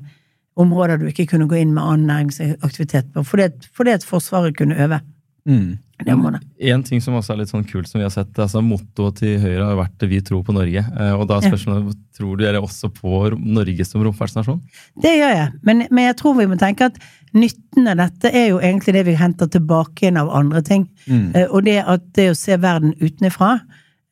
områder 0.59 0.99
du 0.99 1.07
ikke 1.09 1.27
kunne 1.33 1.47
gå 1.49 1.59
inn 1.59 1.75
med 1.75 1.83
annen 1.83 2.09
næringsaktivitet 2.09 3.13
på. 3.13 3.23
Fordi 3.27 3.49
fordi 3.75 3.95
at 3.95 4.07
Forsvaret 4.07 4.57
kunne 4.57 4.79
øve. 4.79 5.01
Mm. 5.47 5.77
Det 6.05 6.15
må 6.15 6.29
det. 6.31 6.39
En 6.71 6.83
ting 6.83 7.01
som 7.03 7.17
også 7.19 7.33
er 7.33 7.41
litt 7.41 7.51
sånn 7.51 7.65
kult, 7.67 7.89
som 7.89 7.99
vi 7.99 8.05
har 8.05 8.13
sett, 8.13 8.31
altså 8.39 8.61
Mottoet 8.63 9.19
til 9.19 9.39
Høyre 9.41 9.65
har 9.67 9.79
vært 9.81 10.05
'Vi 10.07 10.21
tror 10.23 10.45
på 10.47 10.55
Norge'. 10.55 10.79
Eh, 10.79 11.13
og 11.13 11.27
da 11.27 11.37
er 11.37 11.49
spørsmålet, 11.51 11.97
Tror 12.19 12.35
du 12.35 12.43
dere 12.43 12.59
også 12.59 12.89
på 12.91 13.37
Norge 13.39 13.85
som 13.85 14.01
romfartsnasjon? 14.03 14.59
Det 15.01 15.13
gjør 15.15 15.29
jeg, 15.31 15.51
men, 15.63 15.85
men, 15.89 16.05
jeg 16.09 16.17
tror 16.19 16.33
vi 16.35 16.47
må 16.51 16.57
tenke 16.59 16.89
at 16.89 16.97
nytten 17.31 17.87
av 17.87 17.95
dette 17.95 18.31
er 18.35 18.49
jo 18.49 18.59
egentlig 18.59 18.93
det 18.93 19.05
vi 19.07 19.15
henter 19.15 19.47
tilbake 19.47 20.03
igjen 20.03 20.19
av 20.19 20.31
andre 20.35 20.61
ting. 20.61 20.89
Mm. 21.07 21.31
Uh, 21.35 21.47
og 21.47 21.63
det 21.63 21.77
at 21.79 22.03
det 22.17 22.29
å 22.31 22.35
se 22.35 22.57
verden 22.59 22.91
utenfra, 22.99 23.61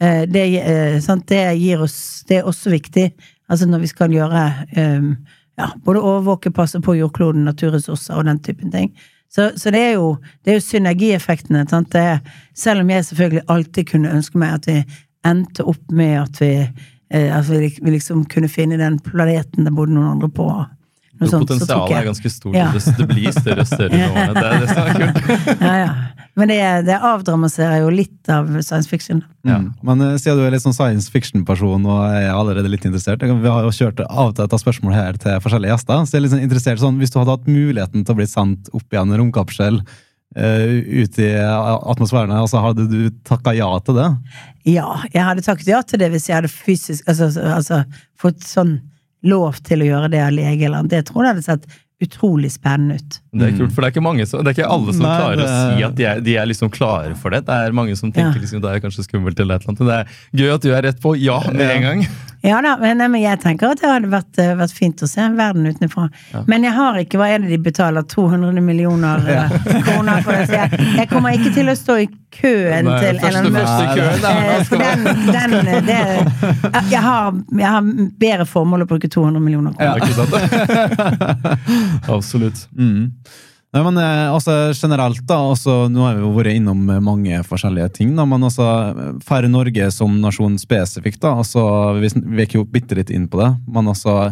uh, 0.03 0.23
det, 0.23 0.45
uh, 0.63 1.15
det, 1.27 1.41
gir 1.59 1.83
oss 1.83 2.23
Det 2.29 2.37
er 2.37 2.47
også 2.47 2.71
viktig. 2.71 3.11
Altså 3.49 3.67
når 3.67 3.83
vi 3.83 3.91
skal 3.91 4.15
gjøre 4.15 4.45
um, 4.77 5.11
ja, 5.57 5.71
både 5.83 5.99
overvåke, 5.99 6.51
passe 6.51 6.79
på 6.79 6.95
jordkloden, 6.95 7.43
naturressurser 7.43 8.15
og 8.15 8.25
den 8.29 8.39
typen 8.39 8.71
ting. 8.71 8.93
Så, 9.29 9.51
så, 9.59 9.71
det, 9.71 9.81
er 9.81 9.97
jo, 9.97 10.15
det 10.45 10.53
er 10.53 10.57
jo 10.57 10.65
synergieffektene. 10.65 11.65
Det, 11.93 12.05
selv 12.55 12.81
om 12.81 12.89
jeg 12.89 13.05
selvfølgelig 13.05 13.43
alltid 13.47 13.89
kunne 13.91 14.13
ønske 14.15 14.39
meg 14.39 14.55
at 14.55 14.69
vi 14.69 14.77
endte 15.27 15.65
opp 15.67 15.91
med 15.91 16.15
at 16.21 16.41
vi, 16.41 16.51
eh, 17.13 17.29
at 17.35 17.49
vi, 17.51 17.69
vi 17.81 17.93
liksom 17.97 18.25
kunne 18.31 18.49
finne 18.49 18.79
den 18.79 18.99
planeten 19.03 19.67
det 19.67 19.75
bodde 19.75 19.97
noen 19.97 20.15
andre 20.15 20.31
på. 20.31 20.47
Potensialet 21.17 21.97
er 21.97 22.07
ganske 22.11 22.29
stort. 22.29 22.55
Ja. 22.55 22.69
Det, 22.71 23.07
blir 23.09 23.31
større 23.33 23.65
og 23.65 23.69
større 23.69 23.97
nå. 23.97 24.25
Det 24.37 24.45
er 24.45 24.63
det 24.63 24.71
som 24.71 24.83
er 24.85 24.99
kult. 25.01 25.47
ja, 25.67 25.75
ja. 25.81 25.91
Men 26.37 26.51
det, 26.51 26.61
det 26.85 26.97
avdramatiserer 27.01 27.81
jo 27.81 27.89
litt 27.89 28.29
av 28.29 28.49
science 28.61 28.85
fiction. 28.89 29.23
Ja. 29.47 29.57
Men 29.85 30.03
uh, 30.03 30.13
siden 30.21 30.37
du 30.37 30.45
er 30.45 30.53
litt 30.53 30.61
sånn 30.61 30.75
science 30.75 31.09
fiction-person 31.09 31.85
og 31.89 32.01
er 32.05 32.29
allerede 32.29 32.69
litt 32.69 32.85
interessert 32.85 33.23
Vi 33.25 33.49
har 33.49 33.65
jo 33.65 33.73
kjørt 33.73 34.03
av 34.05 34.35
til 34.37 34.45
et 34.45 34.57
spørsmål 34.61 34.93
her 34.93 35.17
til 35.21 35.39
forskjellige 35.41 35.73
gjester. 35.73 36.03
så 36.03 36.13
jeg 36.13 36.19
er 36.19 36.25
litt 36.27 36.35
sånn 36.35 36.43
interessert 36.45 36.83
sånn, 36.83 36.99
Hvis 37.01 37.13
du 37.13 37.17
hadde 37.21 37.33
hatt 37.33 37.49
muligheten 37.49 38.05
til 38.05 38.13
å 38.13 38.19
bli 38.19 38.27
sendt 38.29 38.69
opp 38.77 38.93
i 38.93 38.99
en 39.01 39.15
romkapsel 39.17 39.79
uh, 39.81 40.75
ut 41.01 41.17
i 41.25 41.31
atmosfæren, 41.33 42.35
altså 42.37 42.61
hadde 42.61 42.85
du 42.91 43.09
takka 43.25 43.55
ja 43.57 43.71
til 43.81 43.97
det? 43.97 44.11
Ja, 44.69 44.91
jeg 45.09 45.25
hadde 45.31 45.45
takket 45.47 45.73
ja 45.73 45.81
til 45.81 46.03
det 46.03 46.11
hvis 46.13 46.29
jeg 46.29 46.37
hadde 46.37 46.53
fysisk 46.53 47.09
altså, 47.09 47.31
altså 47.41 47.81
fått 48.21 48.45
sånn 48.45 48.77
lov 49.25 49.57
til 49.65 49.81
å 49.81 49.89
gjøre 49.89 50.13
det 50.13 50.21
av 50.21 50.35
lege 50.37 50.67
eller 50.67 50.83
annet. 50.83 50.93
Det 50.93 51.07
tror 51.09 51.25
jeg 51.25 51.33
hadde 51.33 51.47
sett 51.47 51.69
utrolig 52.03 52.51
spennende 52.53 52.99
ut. 53.01 53.17
Det 53.39 53.49
er 53.49 53.57
kult, 53.57 53.73
for 53.73 53.83
det 53.83 53.89
er 53.89 53.95
ikke, 53.95 54.05
mange 54.05 54.27
som, 54.29 54.43
det 54.43 54.51
er 54.51 54.57
ikke 54.57 54.69
alle 54.77 54.95
som 54.95 55.05
Nei, 55.05 55.17
klarer 55.21 55.43
å 55.43 55.49
si 55.49 55.85
at 55.87 55.97
de 55.97 56.07
er, 56.11 56.23
de 56.25 56.37
er, 56.37 56.49
liksom 56.49 56.71
klare 56.73 57.17
for 57.19 57.35
det. 57.35 57.43
Det 57.47 57.59
er 57.67 57.75
mange 57.77 57.97
som 57.99 58.13
tenker 58.13 58.37
ja. 58.39 58.45
liksom, 58.45 58.63
det 58.63 58.71
er 58.73 58.83
kanskje 58.83 59.07
skummelt 59.07 59.39
eller 59.43 59.59
et 59.59 59.67
eller 59.67 59.75
annet. 59.75 59.91
Det 59.91 59.99
er 59.99 60.41
gøy 60.43 60.55
at 60.55 60.65
du 60.65 60.71
er 60.73 60.89
rett 60.89 61.03
på 61.03 61.13
ja 61.21 61.41
med 61.51 61.67
en 61.67 61.87
gang. 61.89 62.07
Ja 62.41 62.61
da, 62.61 62.77
men, 62.79 62.97
men, 63.11 63.21
jeg 63.21 63.39
tenker 63.41 63.73
at 63.73 63.81
det 63.81 63.89
hadde 63.89 64.09
vært, 64.11 64.37
eh, 64.39 64.53
vært 64.55 64.73
fint 64.75 65.01
å 65.01 65.07
se 65.09 65.23
verden 65.35 65.65
utenfra. 65.65 66.05
Ja. 66.31 66.43
Men 66.47 66.63
jeg 66.67 66.75
har 66.77 66.99
ikke 67.01 67.17
Hva 67.17 67.31
er 67.33 67.41
det 67.41 67.49
de 67.49 67.57
betaler? 67.61 68.05
200 68.07 68.61
millioner 68.61 69.23
ja. 69.25 69.45
Eh, 69.57 69.81
kroner 69.87 70.21
for 70.21 70.35
det? 70.35 70.45
Så 70.47 70.59
jeg, 70.59 70.85
jeg, 70.99 71.09
kommer 71.09 71.33
ikke 71.33 71.51
til 71.55 71.71
å 71.71 71.75
stå 71.75 71.97
i 72.03 72.07
køen 72.37 72.85
Nei, 72.87 72.97
til 73.01 73.19
Elon 73.25 73.49
Musk. 73.55 73.97
Eh, 73.97 74.63
for 74.69 74.83
den, 74.83 75.07
den 75.33 75.57
det, 75.87 75.97
jeg, 76.91 77.01
har, 77.01 77.33
jeg 77.57 77.73
har 77.73 77.89
bedre 78.21 78.47
formål 78.47 78.85
å 78.85 78.89
bruke 78.93 79.09
200 79.09 79.41
millioner 79.41 79.73
kroner. 79.73 80.05
Ja, 80.05 81.47
Absolutt. 82.17 82.67
Mm. 82.77 83.17
Nei, 83.77 83.83
men 83.91 83.97
eh, 84.01 84.33
altså, 84.33 84.51
generelt, 84.73 85.19
da, 85.29 85.35
altså, 85.51 85.73
nå 85.91 86.01
har 86.01 86.15
vi 86.17 86.23
jo 86.23 86.31
vært 86.33 86.55
innom 86.57 86.79
mange 87.05 87.37
forskjellige 87.45 87.91
ting, 87.99 88.15
da, 88.17 88.23
men 88.25 88.47
altså, 88.47 88.65
færre 89.21 89.51
Norge 89.53 89.91
som 89.93 90.15
nasjon 90.17 90.55
spesifikt, 90.57 91.19
da, 91.21 91.35
altså, 91.43 91.61
vi, 92.01 92.09
gikk 92.39 92.55
jo 92.57 92.63
bitte 92.65 92.97
litt 92.97 93.11
inn 93.13 93.27
på 93.29 93.37
det, 93.43 93.51
men 93.69 93.91
altså, 93.91 94.31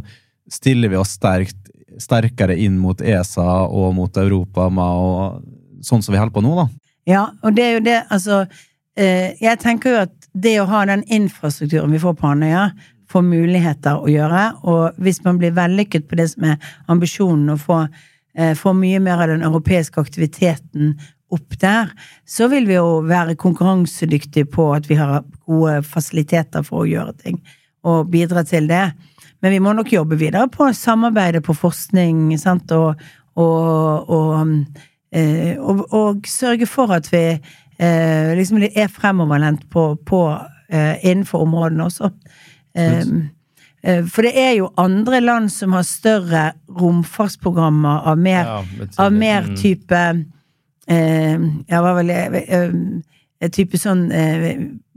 stiller 0.49 0.89
vi 0.89 0.97
oss 0.97 1.13
sterkt, 1.19 1.60
sterkere 2.01 2.55
inn 2.58 2.79
mot 2.81 3.03
ESA 3.05 3.45
og 3.67 3.93
mot 3.99 4.17
Europa 4.17 4.65
med 4.73 5.05
og 5.05 5.86
sånn 5.86 6.01
som 6.01 6.15
vi 6.15 6.23
holder 6.23 6.34
på 6.34 6.41
nå, 6.41 6.55
da? 6.63 6.65
Ja, 7.05 7.27
og 7.45 7.53
det 7.53 7.67
er 7.67 7.77
jo 7.77 7.86
det, 7.86 7.99
altså 8.10 8.39
eh, 8.97 9.38
Jeg 9.38 9.60
tenker 9.62 9.93
jo 9.93 10.01
at 10.08 10.27
det 10.34 10.55
å 10.58 10.65
ha 10.73 10.81
den 10.89 11.05
infrastrukturen 11.05 11.93
vi 11.93 12.01
får 12.01 12.17
på 12.17 12.34
Andøya, 12.34 12.65
får 13.13 13.29
muligheter 13.29 14.01
å 14.01 14.10
gjøre, 14.10 14.43
og 14.65 14.97
hvis 14.97 15.21
man 15.21 15.38
blir 15.38 15.53
vellykket 15.53 16.10
på 16.10 16.17
det 16.17 16.31
som 16.34 16.49
er 16.49 16.75
ambisjonen, 16.89 17.53
å 17.53 17.62
få 17.62 17.84
Eh, 17.86 18.13
får 18.36 18.74
mye 18.76 19.00
mer 19.00 19.21
av 19.24 19.30
den 19.32 19.45
europeiske 19.48 20.02
aktiviteten 20.02 20.95
opp 21.34 21.58
der, 21.62 21.91
så 22.28 22.48
vil 22.52 22.67
vi 22.69 22.78
jo 22.78 23.02
være 23.08 23.38
konkurransedyktige 23.39 24.48
på 24.52 24.69
at 24.76 24.89
vi 24.89 24.98
har 25.00 25.24
gode 25.48 25.80
fasiliteter 25.88 26.65
for 26.65 26.84
å 26.84 26.89
gjøre 26.89 27.15
ting, 27.24 27.39
og 27.86 28.10
bidra 28.13 28.45
til 28.48 28.69
det. 28.69 28.89
Men 29.43 29.56
vi 29.56 29.62
må 29.62 29.76
nok 29.78 29.91
jobbe 29.93 30.17
videre 30.19 30.48
på 30.52 30.71
samarbeidet 30.74 31.43
på 31.45 31.56
forskning, 31.58 32.28
sant, 32.41 32.71
og, 32.71 33.02
og, 33.36 34.10
og, 34.10 34.56
og, 35.15 35.86
og 35.93 36.30
sørge 36.30 36.69
for 36.69 36.93
at 36.95 37.10
vi 37.13 37.26
eh, 37.36 38.34
liksom 38.38 38.63
er 38.67 38.91
fremoverlent 38.91 39.67
på, 39.74 39.93
på 40.06 40.26
innenfor 41.06 41.45
områdene 41.45 41.86
også. 41.86 42.10
Um, 42.76 42.76
Eh, 42.76 43.04
for 44.10 44.26
det 44.26 44.34
er 44.39 44.54
jo 44.58 44.71
andre 44.82 45.19
land 45.21 45.52
som 45.54 45.76
har 45.78 45.84
større 45.86 46.45
romfartsprogrammer 46.74 48.08
av 48.10 48.17
mer, 48.17 48.48
ja, 48.50 48.88
av 49.04 49.13
mer 49.13 49.45
mm. 49.50 49.58
type 49.62 50.00
eh, 50.88 51.36
Ja, 51.69 51.82
hva 51.82 51.93
vel 52.00 52.13
eh, 52.15 52.71
Type 53.54 53.78
sånn 53.78 54.08
eh, 54.15 54.48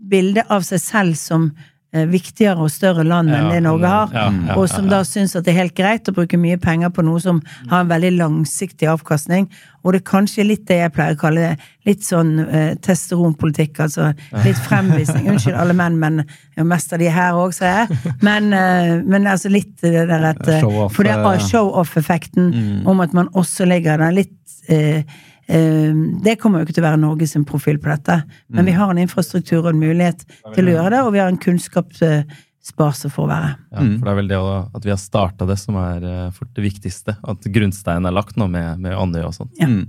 bilde 0.08 0.46
av 0.48 0.64
seg 0.64 0.80
selv 0.80 1.18
som 1.20 1.50
Eh, 1.50 1.77
viktigere 1.88 2.60
og 2.60 2.68
større 2.68 3.04
land 3.06 3.32
enn 3.32 3.48
det 3.48 3.62
Norge 3.64 3.88
har, 3.88 4.10
ja, 4.12 4.26
ja, 4.50 4.56
og 4.60 4.66
som 4.68 4.90
da 4.90 4.98
syns 5.08 5.32
at 5.38 5.46
det 5.46 5.54
er 5.54 5.62
helt 5.62 5.76
greit 5.78 6.10
å 6.10 6.12
bruke 6.12 6.36
mye 6.40 6.58
penger 6.60 6.92
på 6.92 7.04
noe 7.06 7.20
som 7.24 7.40
har 7.70 7.80
en 7.80 7.88
veldig 7.88 8.10
langsiktig 8.18 8.90
avkastning. 8.92 9.46
Og 9.86 9.94
det 9.94 10.02
er 10.02 10.10
kanskje 10.10 10.44
litt 10.44 10.66
det 10.68 10.82
jeg 10.82 10.92
pleier 10.92 11.16
å 11.16 11.20
kalle 11.22 11.46
det, 11.46 11.68
litt 11.88 12.04
sånn 12.04 12.34
eh, 12.44 12.74
testosteronpolitikk, 12.84 13.80
altså 13.86 14.10
litt 14.44 14.60
fremvisning. 14.66 15.28
Unnskyld 15.32 15.56
alle 15.56 15.76
menn, 15.78 15.96
men 16.02 16.20
jo 16.58 16.66
mest 16.68 16.92
av 16.92 17.00
de 17.00 17.08
her 17.14 17.38
òg, 17.40 17.56
ser 17.56 17.72
jeg. 17.72 18.02
Men, 18.20 18.52
eh, 18.52 18.98
men, 19.06 19.30
altså 19.30 19.48
litt 19.52 19.78
det 19.80 20.04
der 20.10 20.28
at 20.34 20.44
For 20.92 21.08
det 21.08 21.16
er 21.16 21.46
show-off-effekten 21.46 22.52
mm. 22.52 22.90
om 22.90 23.00
at 23.00 23.16
man 23.16 23.32
også 23.32 23.64
legger 23.70 24.02
den 24.04 24.20
litt 24.20 24.36
Ehm, 24.68 25.04
det 25.48 26.34
kommer 26.40 26.60
jo 26.60 26.66
ikke 26.66 26.74
til 26.76 26.84
å 26.84 26.88
være 26.90 27.00
Norges 27.00 27.32
profil 27.48 27.78
på 27.80 27.88
dette, 27.88 28.18
men 28.52 28.66
vi 28.68 28.74
mm. 28.74 28.80
har 28.82 28.90
en 28.92 29.00
infrastruktur 29.00 29.62
og 29.62 29.70
en 29.70 29.80
mulighet 29.80 30.26
til 30.52 30.68
å 30.68 30.74
gjøre 30.74 30.92
det, 30.92 31.00
og 31.06 31.14
vi 31.14 31.22
har 31.22 31.32
en 31.32 31.40
kunnskapsbase 31.40 33.08
for 33.14 33.24
å 33.24 33.30
være. 33.30 33.54
Ja, 33.72 33.80
for 33.80 34.04
det 34.04 34.12
er 34.12 34.18
vel 34.20 34.28
det 34.28 34.42
at 34.44 34.84
vi 34.84 34.92
har 34.92 35.00
starta 35.00 35.48
det 35.48 35.56
som 35.56 35.80
er 35.80 36.04
fort 36.36 36.52
det 36.52 36.66
viktigste. 36.66 37.16
At 37.24 37.48
grunnsteinen 37.56 38.10
er 38.10 38.16
lagt 38.18 38.36
nå 38.36 38.50
med, 38.52 38.84
med 38.84 38.98
Andøya 38.98 39.30
og 39.30 39.38
sånn. 39.38 39.52
Ja. 39.56 39.70
Man 39.72 39.88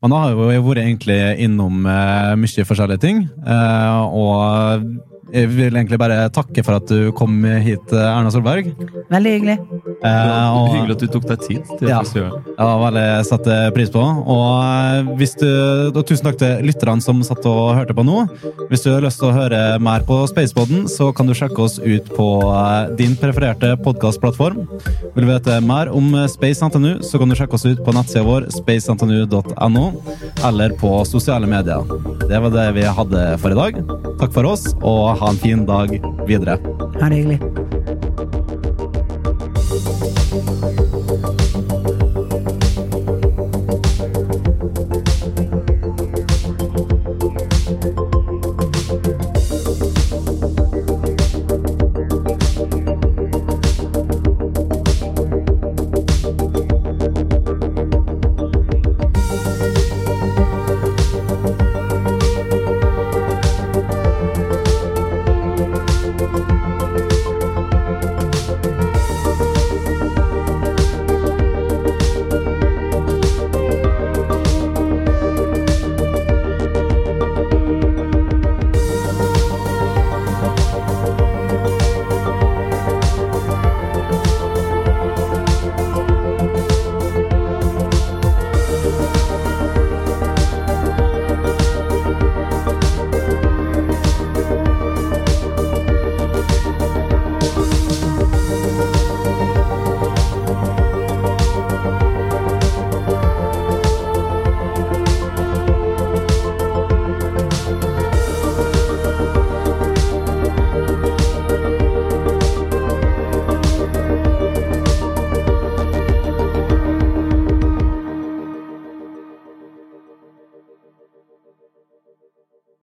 Men 0.00 0.14
da 0.14 0.22
har 0.22 0.38
vi 0.38 0.54
jo 0.54 0.64
vært 0.64 0.84
egentlig 0.86 1.20
innom 1.44 1.82
uh, 1.84 2.32
mye 2.38 2.68
forskjellige 2.70 3.02
ting. 3.02 3.24
Uh, 3.42 4.06
og 4.14 5.09
jeg 5.32 5.50
vil 5.52 5.74
egentlig 5.74 5.98
bare 6.00 6.24
takke 6.34 6.64
for 6.66 6.80
at 6.80 6.90
du 6.90 7.10
kom 7.16 7.42
hit, 7.62 7.92
Erna 7.94 8.32
Solberg. 8.32 8.72
Veldig 9.10 9.32
hyggelig. 9.36 9.56
Eh, 10.00 10.56
og, 10.56 10.70
hyggelig 10.72 10.94
at 10.96 11.02
du 11.02 11.10
tok 11.12 11.26
deg 11.28 11.42
tid. 11.44 11.70
til 11.80 11.90
ja, 11.90 12.00
ja, 12.00 12.68
veldig 12.80 13.06
satte 13.28 13.56
pris 13.76 13.90
på. 13.92 14.00
Og, 14.00 14.46
eh, 14.64 15.10
hvis 15.20 15.34
du, 15.40 15.48
og 15.90 16.00
tusen 16.08 16.28
takk 16.28 16.38
til 16.40 16.64
lytterne 16.66 17.04
som 17.04 17.20
satt 17.26 17.44
og 17.50 17.74
hørte 17.76 17.96
på 17.96 18.04
nå. 18.06 18.24
Hvis 18.70 18.86
du 18.86 18.90
har 18.94 19.04
lyst 19.04 19.20
til 19.20 19.30
å 19.30 19.36
høre 19.36 19.60
mer 19.82 20.06
på 20.08 20.22
Spaceboden, 20.30 20.86
så 20.90 21.10
kan 21.16 21.28
du 21.28 21.34
sjekke 21.36 21.66
oss 21.66 21.78
ut 21.82 22.10
på 22.16 22.28
eh, 22.48 22.94
din 23.00 23.16
prefererte 23.20 23.74
podkastplattform. 23.84 24.62
Vil 25.14 25.26
du 25.26 25.30
vite 25.30 25.60
mer 25.64 25.92
om 25.92 26.14
Space 26.32 26.64
NTNU, 26.64 27.02
så 27.06 27.20
kan 27.20 27.30
du 27.30 27.36
sjekke 27.38 27.58
oss 27.58 27.68
ut 27.68 27.84
på 27.84 27.94
nettsida 27.96 28.24
vår 28.26 28.48
spacentnu.no, 28.54 29.86
eller 30.48 30.76
på 30.80 30.94
sosiale 31.08 31.50
medier. 31.50 31.84
Det 32.24 32.40
var 32.40 32.54
det 32.54 32.68
vi 32.78 32.88
hadde 32.88 33.26
for 33.42 33.52
i 33.52 33.58
dag. 33.58 33.82
Takk 34.20 34.32
for 34.36 34.48
oss. 34.54 34.68
og 34.80 35.19
ha 35.20 35.28
en 35.28 35.36
fin 35.36 35.66
dag 35.66 36.00
videre. 36.26 36.58
Ha 37.00 37.08
det 37.08 37.16
hyggelig. 37.16 37.40